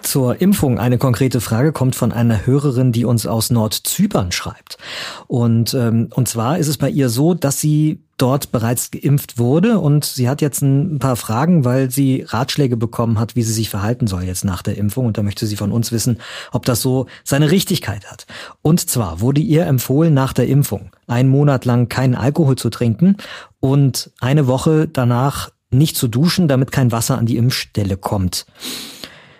Zur 0.00 0.40
Impfung 0.40 0.78
eine 0.78 0.96
konkrete 0.96 1.40
Frage 1.40 1.72
kommt 1.72 1.96
von 1.96 2.12
einer 2.12 2.46
Hörerin, 2.46 2.92
die 2.92 3.04
uns 3.04 3.26
aus 3.26 3.50
Nordzypern 3.50 4.32
schreibt. 4.32 4.78
Und, 5.26 5.74
ähm, 5.74 6.08
und 6.14 6.28
zwar 6.28 6.58
ist 6.58 6.68
es 6.68 6.78
bei 6.78 6.88
ihr 6.88 7.08
so, 7.08 7.34
dass 7.34 7.60
sie 7.60 8.00
dort 8.16 8.52
bereits 8.52 8.90
geimpft 8.90 9.38
wurde 9.38 9.78
und 9.78 10.04
sie 10.04 10.28
hat 10.28 10.40
jetzt 10.40 10.60
ein 10.60 10.98
paar 10.98 11.16
Fragen, 11.16 11.64
weil 11.64 11.90
sie 11.90 12.24
Ratschläge 12.26 12.76
bekommen 12.76 13.18
hat, 13.18 13.36
wie 13.36 13.42
sie 13.42 13.52
sich 13.52 13.70
verhalten 13.70 14.06
soll 14.06 14.24
jetzt 14.24 14.44
nach 14.44 14.62
der 14.62 14.76
Impfung 14.76 15.06
und 15.06 15.16
da 15.16 15.22
möchte 15.22 15.46
sie 15.46 15.56
von 15.56 15.72
uns 15.72 15.92
wissen, 15.92 16.18
ob 16.52 16.64
das 16.64 16.82
so 16.82 17.06
seine 17.22 17.50
Richtigkeit 17.50 18.10
hat. 18.10 18.26
Und 18.60 18.90
zwar 18.90 19.20
wurde 19.20 19.40
ihr 19.40 19.66
empfohlen, 19.66 20.14
nach 20.14 20.32
der 20.32 20.48
Impfung 20.48 20.90
einen 21.06 21.28
Monat 21.28 21.64
lang 21.64 21.88
keinen 21.88 22.16
Alkohol 22.16 22.56
zu 22.56 22.70
trinken 22.70 23.16
und 23.60 24.10
eine 24.20 24.46
Woche 24.46 24.88
danach 24.88 25.50
nicht 25.70 25.96
zu 25.96 26.08
duschen, 26.08 26.48
damit 26.48 26.72
kein 26.72 26.92
Wasser 26.92 27.18
an 27.18 27.26
die 27.26 27.36
Impfstelle 27.36 27.96
kommt. 27.96 28.46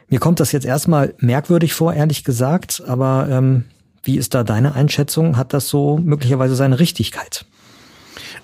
Mir 0.09 0.21
kommt 0.21 0.41
das 0.41 0.53
jetzt 0.53 0.65
erstmal 0.65 1.15
merkwürdig 1.19 1.75
vor, 1.75 1.93
ehrlich 1.93 2.25
gesagt, 2.25 2.83
aber 2.87 3.29
ähm, 3.31 3.65
wie 4.03 4.17
ist 4.17 4.35
da 4.35 4.43
deine 4.43 4.75
Einschätzung? 4.75 5.37
Hat 5.37 5.53
das 5.53 5.69
so 5.69 5.99
möglicherweise 5.99 6.55
seine 6.55 6.79
Richtigkeit? 6.79 7.45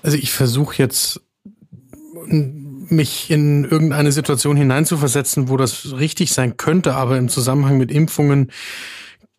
Also 0.03 0.17
ich 0.17 0.31
versuche 0.31 0.77
jetzt 0.77 1.21
mich 2.27 3.31
in 3.31 3.65
irgendeine 3.65 4.11
Situation 4.11 4.57
hineinzuversetzen, 4.57 5.49
wo 5.49 5.57
das 5.57 5.97
richtig 5.97 6.33
sein 6.33 6.57
könnte, 6.57 6.95
aber 6.95 7.17
im 7.17 7.29
Zusammenhang 7.29 7.77
mit 7.77 7.91
Impfungen 7.91 8.51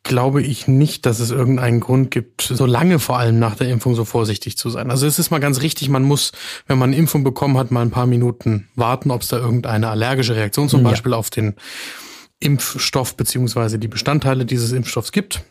glaube 0.02 0.40
ich 0.40 0.68
nicht, 0.68 1.04
dass 1.04 1.18
es 1.18 1.30
irgendeinen 1.32 1.80
Grund 1.80 2.12
gibt, 2.12 2.42
so 2.42 2.64
lange 2.64 3.00
vor 3.00 3.18
allem 3.18 3.38
nach 3.38 3.56
der 3.56 3.68
Impfung 3.68 3.96
so 3.96 4.04
vorsichtig 4.04 4.56
zu 4.56 4.70
sein. 4.70 4.90
Also 4.90 5.06
es 5.06 5.18
ist 5.18 5.30
mal 5.30 5.40
ganz 5.40 5.62
richtig, 5.62 5.88
man 5.88 6.04
muss, 6.04 6.32
wenn 6.66 6.78
man 6.78 6.90
eine 6.90 6.96
Impfung 6.96 7.24
bekommen 7.24 7.58
hat, 7.58 7.72
mal 7.72 7.82
ein 7.82 7.90
paar 7.90 8.06
Minuten 8.06 8.68
warten, 8.76 9.10
ob 9.10 9.22
es 9.22 9.28
da 9.28 9.38
irgendeine 9.38 9.88
allergische 9.88 10.36
Reaktion 10.36 10.68
zum 10.68 10.82
ja. 10.82 10.90
Beispiel 10.90 11.12
auf 11.12 11.30
den 11.30 11.54
Impfstoff 12.40 13.16
beziehungsweise 13.16 13.78
die 13.78 13.88
Bestandteile 13.88 14.44
dieses 14.44 14.72
Impfstoffs 14.72 15.12
gibt. 15.12 15.42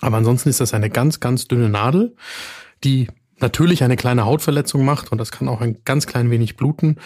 Aber 0.00 0.16
ansonsten 0.16 0.48
ist 0.48 0.60
das 0.60 0.74
eine 0.74 0.90
ganz, 0.90 1.20
ganz 1.20 1.46
dünne 1.48 1.68
Nadel, 1.68 2.16
die 2.82 3.08
natürlich 3.42 3.82
eine 3.82 3.96
kleine 3.96 4.24
Hautverletzung 4.24 4.84
macht 4.84 5.12
und 5.12 5.18
das 5.18 5.32
kann 5.32 5.48
auch 5.48 5.60
ein 5.60 5.78
ganz 5.84 6.06
klein 6.06 6.30
wenig 6.30 6.56
bluten. 6.56 6.96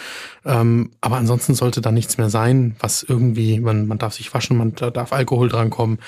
Ähm, 0.45 0.91
aber 1.01 1.17
ansonsten 1.17 1.55
sollte 1.55 1.81
da 1.81 1.91
nichts 1.91 2.17
mehr 2.17 2.29
sein, 2.29 2.75
was 2.79 3.03
irgendwie, 3.03 3.59
man, 3.59 3.87
man 3.87 3.97
darf 3.97 4.13
sich 4.13 4.33
waschen, 4.33 4.57
man 4.57 4.75
da 4.75 4.91
darf 4.91 5.11
Alkohol 5.11 5.49
drankommen, 5.49 5.99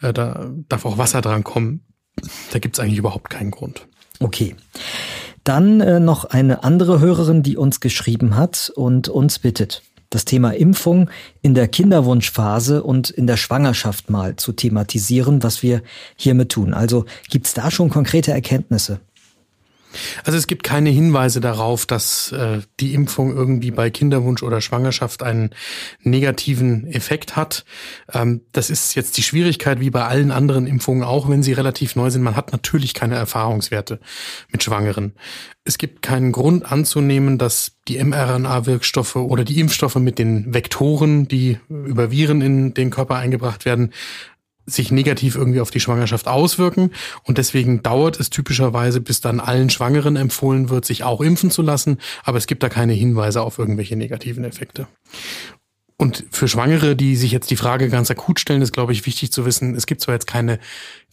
äh, 0.00 0.12
da 0.12 0.50
darf 0.68 0.86
auch 0.86 0.98
Wasser 0.98 1.20
drankommen. 1.20 1.84
Da 2.52 2.58
gibt's 2.58 2.78
eigentlich 2.78 2.98
überhaupt 2.98 3.30
keinen 3.30 3.50
Grund. 3.50 3.88
Okay. 4.20 4.54
Dann 5.44 5.80
äh, 5.80 5.98
noch 5.98 6.24
eine 6.24 6.62
andere 6.62 7.00
Hörerin, 7.00 7.42
die 7.42 7.56
uns 7.56 7.80
geschrieben 7.80 8.36
hat 8.36 8.72
und 8.74 9.08
uns 9.08 9.40
bittet 9.40 9.82
das 10.14 10.24
Thema 10.24 10.50
Impfung 10.50 11.10
in 11.40 11.54
der 11.54 11.68
Kinderwunschphase 11.68 12.82
und 12.82 13.10
in 13.10 13.26
der 13.26 13.36
Schwangerschaft 13.36 14.10
mal 14.10 14.36
zu 14.36 14.52
thematisieren, 14.52 15.42
was 15.42 15.62
wir 15.62 15.82
hiermit 16.16 16.50
tun. 16.50 16.74
Also 16.74 17.04
gibt 17.30 17.46
es 17.46 17.54
da 17.54 17.70
schon 17.70 17.90
konkrete 17.90 18.32
Erkenntnisse? 18.32 19.00
Also 20.24 20.38
es 20.38 20.46
gibt 20.46 20.62
keine 20.62 20.90
Hinweise 20.90 21.40
darauf, 21.40 21.86
dass 21.86 22.32
äh, 22.32 22.60
die 22.80 22.94
Impfung 22.94 23.34
irgendwie 23.34 23.70
bei 23.70 23.90
Kinderwunsch 23.90 24.42
oder 24.42 24.60
Schwangerschaft 24.60 25.22
einen 25.22 25.50
negativen 26.00 26.86
Effekt 26.86 27.36
hat. 27.36 27.64
Ähm, 28.12 28.42
das 28.52 28.70
ist 28.70 28.94
jetzt 28.94 29.16
die 29.16 29.22
Schwierigkeit 29.22 29.80
wie 29.80 29.90
bei 29.90 30.04
allen 30.04 30.30
anderen 30.30 30.66
Impfungen, 30.66 31.02
auch 31.02 31.28
wenn 31.28 31.42
sie 31.42 31.52
relativ 31.52 31.96
neu 31.96 32.10
sind. 32.10 32.22
Man 32.22 32.36
hat 32.36 32.52
natürlich 32.52 32.94
keine 32.94 33.16
Erfahrungswerte 33.16 34.00
mit 34.50 34.62
Schwangeren. 34.62 35.14
Es 35.64 35.78
gibt 35.78 36.02
keinen 36.02 36.32
Grund 36.32 36.70
anzunehmen, 36.70 37.38
dass 37.38 37.76
die 37.86 38.02
mRNA-Wirkstoffe 38.02 39.16
oder 39.16 39.44
die 39.44 39.60
Impfstoffe 39.60 39.94
mit 39.96 40.18
den 40.18 40.52
Vektoren, 40.52 41.28
die 41.28 41.58
über 41.68 42.10
Viren 42.10 42.40
in 42.40 42.74
den 42.74 42.90
Körper 42.90 43.16
eingebracht 43.16 43.64
werden, 43.64 43.92
sich 44.66 44.90
negativ 44.92 45.34
irgendwie 45.34 45.60
auf 45.60 45.70
die 45.70 45.80
Schwangerschaft 45.80 46.28
auswirken. 46.28 46.90
Und 47.24 47.38
deswegen 47.38 47.82
dauert 47.82 48.20
es 48.20 48.30
typischerweise, 48.30 49.00
bis 49.00 49.20
dann 49.20 49.40
allen 49.40 49.70
Schwangeren 49.70 50.16
empfohlen 50.16 50.68
wird, 50.68 50.84
sich 50.84 51.04
auch 51.04 51.20
impfen 51.20 51.50
zu 51.50 51.62
lassen. 51.62 51.98
Aber 52.24 52.38
es 52.38 52.46
gibt 52.46 52.62
da 52.62 52.68
keine 52.68 52.92
Hinweise 52.92 53.42
auf 53.42 53.58
irgendwelche 53.58 53.96
negativen 53.96 54.44
Effekte. 54.44 54.86
Und 55.96 56.24
für 56.30 56.48
Schwangere, 56.48 56.96
die 56.96 57.14
sich 57.14 57.30
jetzt 57.30 57.50
die 57.50 57.56
Frage 57.56 57.88
ganz 57.88 58.10
akut 58.10 58.40
stellen, 58.40 58.62
ist, 58.62 58.72
glaube 58.72 58.92
ich, 58.92 59.06
wichtig 59.06 59.30
zu 59.30 59.44
wissen, 59.46 59.76
es 59.76 59.86
gibt 59.86 60.00
zwar 60.00 60.14
jetzt 60.14 60.26
keine 60.26 60.58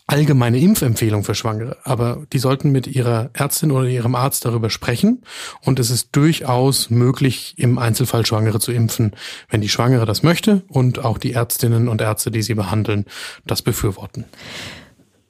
allgemeine 0.10 0.58
Impfempfehlung 0.60 1.24
für 1.24 1.36
Schwangere, 1.36 1.78
aber 1.84 2.24
die 2.34 2.40
sollten 2.40 2.72
mit 2.72 2.88
ihrer 2.88 3.30
Ärztin 3.34 3.72
oder 3.72 3.88
ihrem 3.88 4.16
Arzt 4.16 4.44
darüber 4.44 4.72
sprechen 4.72 5.22
und 5.62 5.80
es 5.80 5.92
ist 5.92 6.10
durchaus 6.14 6.90
möglich, 6.90 7.54
im 7.58 7.78
Einzelfall 7.78 8.26
Schwangere 8.26 8.60
zu 8.60 8.72
impfen, 8.72 9.12
wenn 9.50 9.62
die 9.62 9.70
Schwangere 9.70 10.08
das 10.08 10.24
möchte 10.24 10.64
und 10.68 11.06
auch 11.06 11.20
die 11.20 11.34
Ärztinnen 11.34 11.88
und 11.88 12.02
Ärzte, 12.02 12.32
die 12.32 12.42
sie 12.42 12.56
behandeln, 12.56 13.06
das 13.46 13.62
befürworten. 13.62 14.26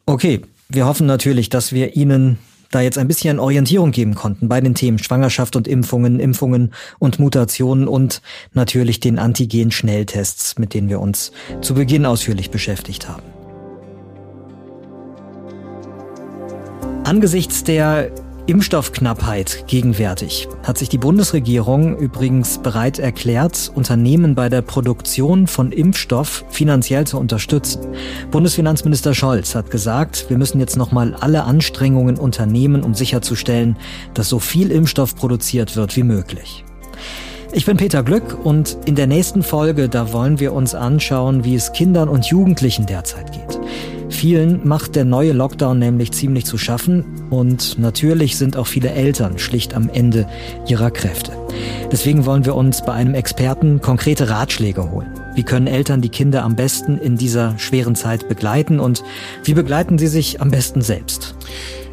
Okay, 0.06 0.42
wir 0.70 0.86
hoffen 0.86 1.08
natürlich, 1.08 1.50
dass 1.50 1.74
wir 1.74 1.98
Ihnen 1.98 2.38
da 2.72 2.80
jetzt 2.80 2.98
ein 2.98 3.08
bisschen 3.08 3.40
Orientierung 3.40 3.92
geben 3.92 4.16
konnten 4.16 4.48
bei 4.48 4.62
den 4.62 4.76
Themen 4.76 5.00
Schwangerschaft 5.00 5.58
und 5.58 5.68
Impfungen, 5.68 6.22
Impfungen 6.22 6.74
und 7.00 7.20
Mutationen 7.20 7.88
und 7.88 8.22
natürlich 8.54 9.02
den 9.02 9.20
Antigen-Schnelltests, 9.20 10.58
mit 10.58 10.74
denen 10.74 10.88
wir 10.88 11.02
uns 11.02 11.34
zu 11.62 11.74
Beginn 11.74 12.06
ausführlich 12.06 12.50
beschäftigt 12.50 13.10
haben. 13.10 13.39
Angesichts 17.10 17.64
der 17.64 18.12
Impfstoffknappheit 18.46 19.64
gegenwärtig 19.66 20.48
hat 20.62 20.78
sich 20.78 20.90
die 20.90 21.00
Bundesregierung 21.00 21.98
übrigens 21.98 22.60
bereit 22.60 23.00
erklärt, 23.00 23.72
Unternehmen 23.74 24.36
bei 24.36 24.48
der 24.48 24.62
Produktion 24.62 25.48
von 25.48 25.72
Impfstoff 25.72 26.46
finanziell 26.52 27.08
zu 27.08 27.18
unterstützen. 27.18 27.82
Bundesfinanzminister 28.30 29.16
Scholz 29.16 29.56
hat 29.56 29.72
gesagt, 29.72 30.30
wir 30.30 30.38
müssen 30.38 30.60
jetzt 30.60 30.78
nochmal 30.78 31.16
alle 31.16 31.46
Anstrengungen 31.46 32.16
unternehmen, 32.16 32.84
um 32.84 32.94
sicherzustellen, 32.94 33.76
dass 34.14 34.30
so 34.30 34.38
viel 34.38 34.70
Impfstoff 34.70 35.16
produziert 35.16 35.76
wird 35.76 35.96
wie 35.96 36.04
möglich. 36.04 36.64
Ich 37.54 37.66
bin 37.66 37.78
Peter 37.78 38.04
Glück 38.04 38.38
und 38.46 38.78
in 38.86 38.94
der 38.94 39.08
nächsten 39.08 39.42
Folge, 39.42 39.90
da 39.90 40.14
wollen 40.14 40.40
wir 40.40 40.54
uns 40.54 40.76
anschauen, 40.76 41.44
wie 41.44 41.56
es 41.56 41.74
Kindern 41.74 42.08
und 42.08 42.28
Jugendlichen 42.28 42.86
derzeit 42.86 43.32
geht. 43.32 43.60
Vielen 44.10 44.68
macht 44.68 44.96
der 44.96 45.06
neue 45.06 45.32
Lockdown 45.32 45.80
nämlich 45.80 46.12
ziemlich 46.12 46.46
zu 46.46 46.58
schaffen 46.58 47.06
und 47.30 47.78
natürlich 47.80 48.38
sind 48.38 48.58
auch 48.58 48.68
viele 48.68 48.90
Eltern 48.90 49.40
schlicht 49.40 49.76
am 49.76 49.90
Ende 49.90 50.28
ihrer 50.68 50.92
Kräfte. 50.92 51.32
Deswegen 51.92 52.26
wollen 52.26 52.46
wir 52.46 52.56
uns 52.56 52.84
bei 52.84 52.94
einem 52.94 53.14
Experten 53.14 53.82
konkrete 53.82 54.30
Ratschläge 54.30 54.92
holen. 54.92 55.08
Wie 55.36 55.44
können 55.44 55.68
Eltern 55.68 56.02
die 56.02 56.10
Kinder 56.10 56.44
am 56.44 56.56
besten 56.56 56.98
in 56.98 57.16
dieser 57.16 57.58
schweren 57.58 57.96
Zeit 57.96 58.28
begleiten 58.28 58.80
und 58.80 59.04
wie 59.44 59.54
begleiten 59.54 59.98
sie 59.98 60.08
sich 60.08 60.42
am 60.42 60.52
besten 60.52 60.82
selbst? 60.82 61.36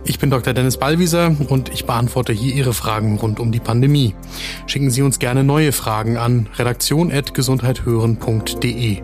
Ich 0.08 0.20
bin 0.20 0.30
Dr. 0.30 0.54
Dennis 0.54 0.76
Ballwieser 0.76 1.34
und 1.48 1.68
ich 1.68 1.84
beantworte 1.84 2.32
hier 2.32 2.54
Ihre 2.54 2.72
Fragen 2.72 3.18
rund 3.18 3.40
um 3.40 3.50
die 3.50 3.58
Pandemie. 3.58 4.14
Schicken 4.66 4.90
Sie 4.90 5.02
uns 5.02 5.18
gerne 5.18 5.42
neue 5.42 5.72
Fragen 5.72 6.16
an 6.16 6.48
redaktion.gesundheithören.de. 6.56 9.02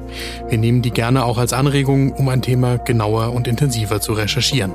Wir 0.49 0.59
nehmen 0.59 0.81
die 0.81 0.93
gerne 0.93 1.25
auch 1.25 1.39
als 1.39 1.53
Anregung, 1.53 2.13
um 2.13 2.29
ein 2.29 2.41
Thema 2.41 2.79
genauer 2.79 3.33
und 3.33 3.49
intensiver 3.49 4.01
zu 4.01 4.13
recherchieren. 4.13 4.71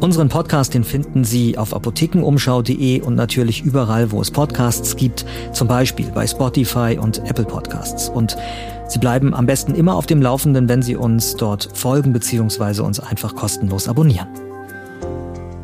Unseren 0.00 0.30
Podcast, 0.30 0.72
den 0.72 0.84
finden 0.84 1.22
Sie 1.22 1.58
auf 1.58 1.74
apothekenumschau.de 1.74 3.02
und 3.02 3.14
natürlich 3.14 3.62
überall, 3.62 4.10
wo 4.10 4.22
es 4.22 4.30
Podcasts 4.30 4.96
gibt, 4.96 5.26
zum 5.52 5.68
Beispiel 5.68 6.06
bei 6.14 6.26
Spotify 6.26 6.96
und 6.98 7.18
Apple 7.28 7.44
Podcasts. 7.44 8.08
Und 8.08 8.38
Sie 8.88 8.98
bleiben 8.98 9.34
am 9.34 9.44
besten 9.44 9.74
immer 9.74 9.96
auf 9.96 10.06
dem 10.06 10.22
Laufenden, 10.22 10.70
wenn 10.70 10.80
Sie 10.80 10.96
uns 10.96 11.36
dort 11.36 11.68
folgen 11.74 12.14
bzw. 12.14 12.80
uns 12.80 13.00
einfach 13.00 13.34
kostenlos 13.34 13.86
abonnieren. 13.86 14.28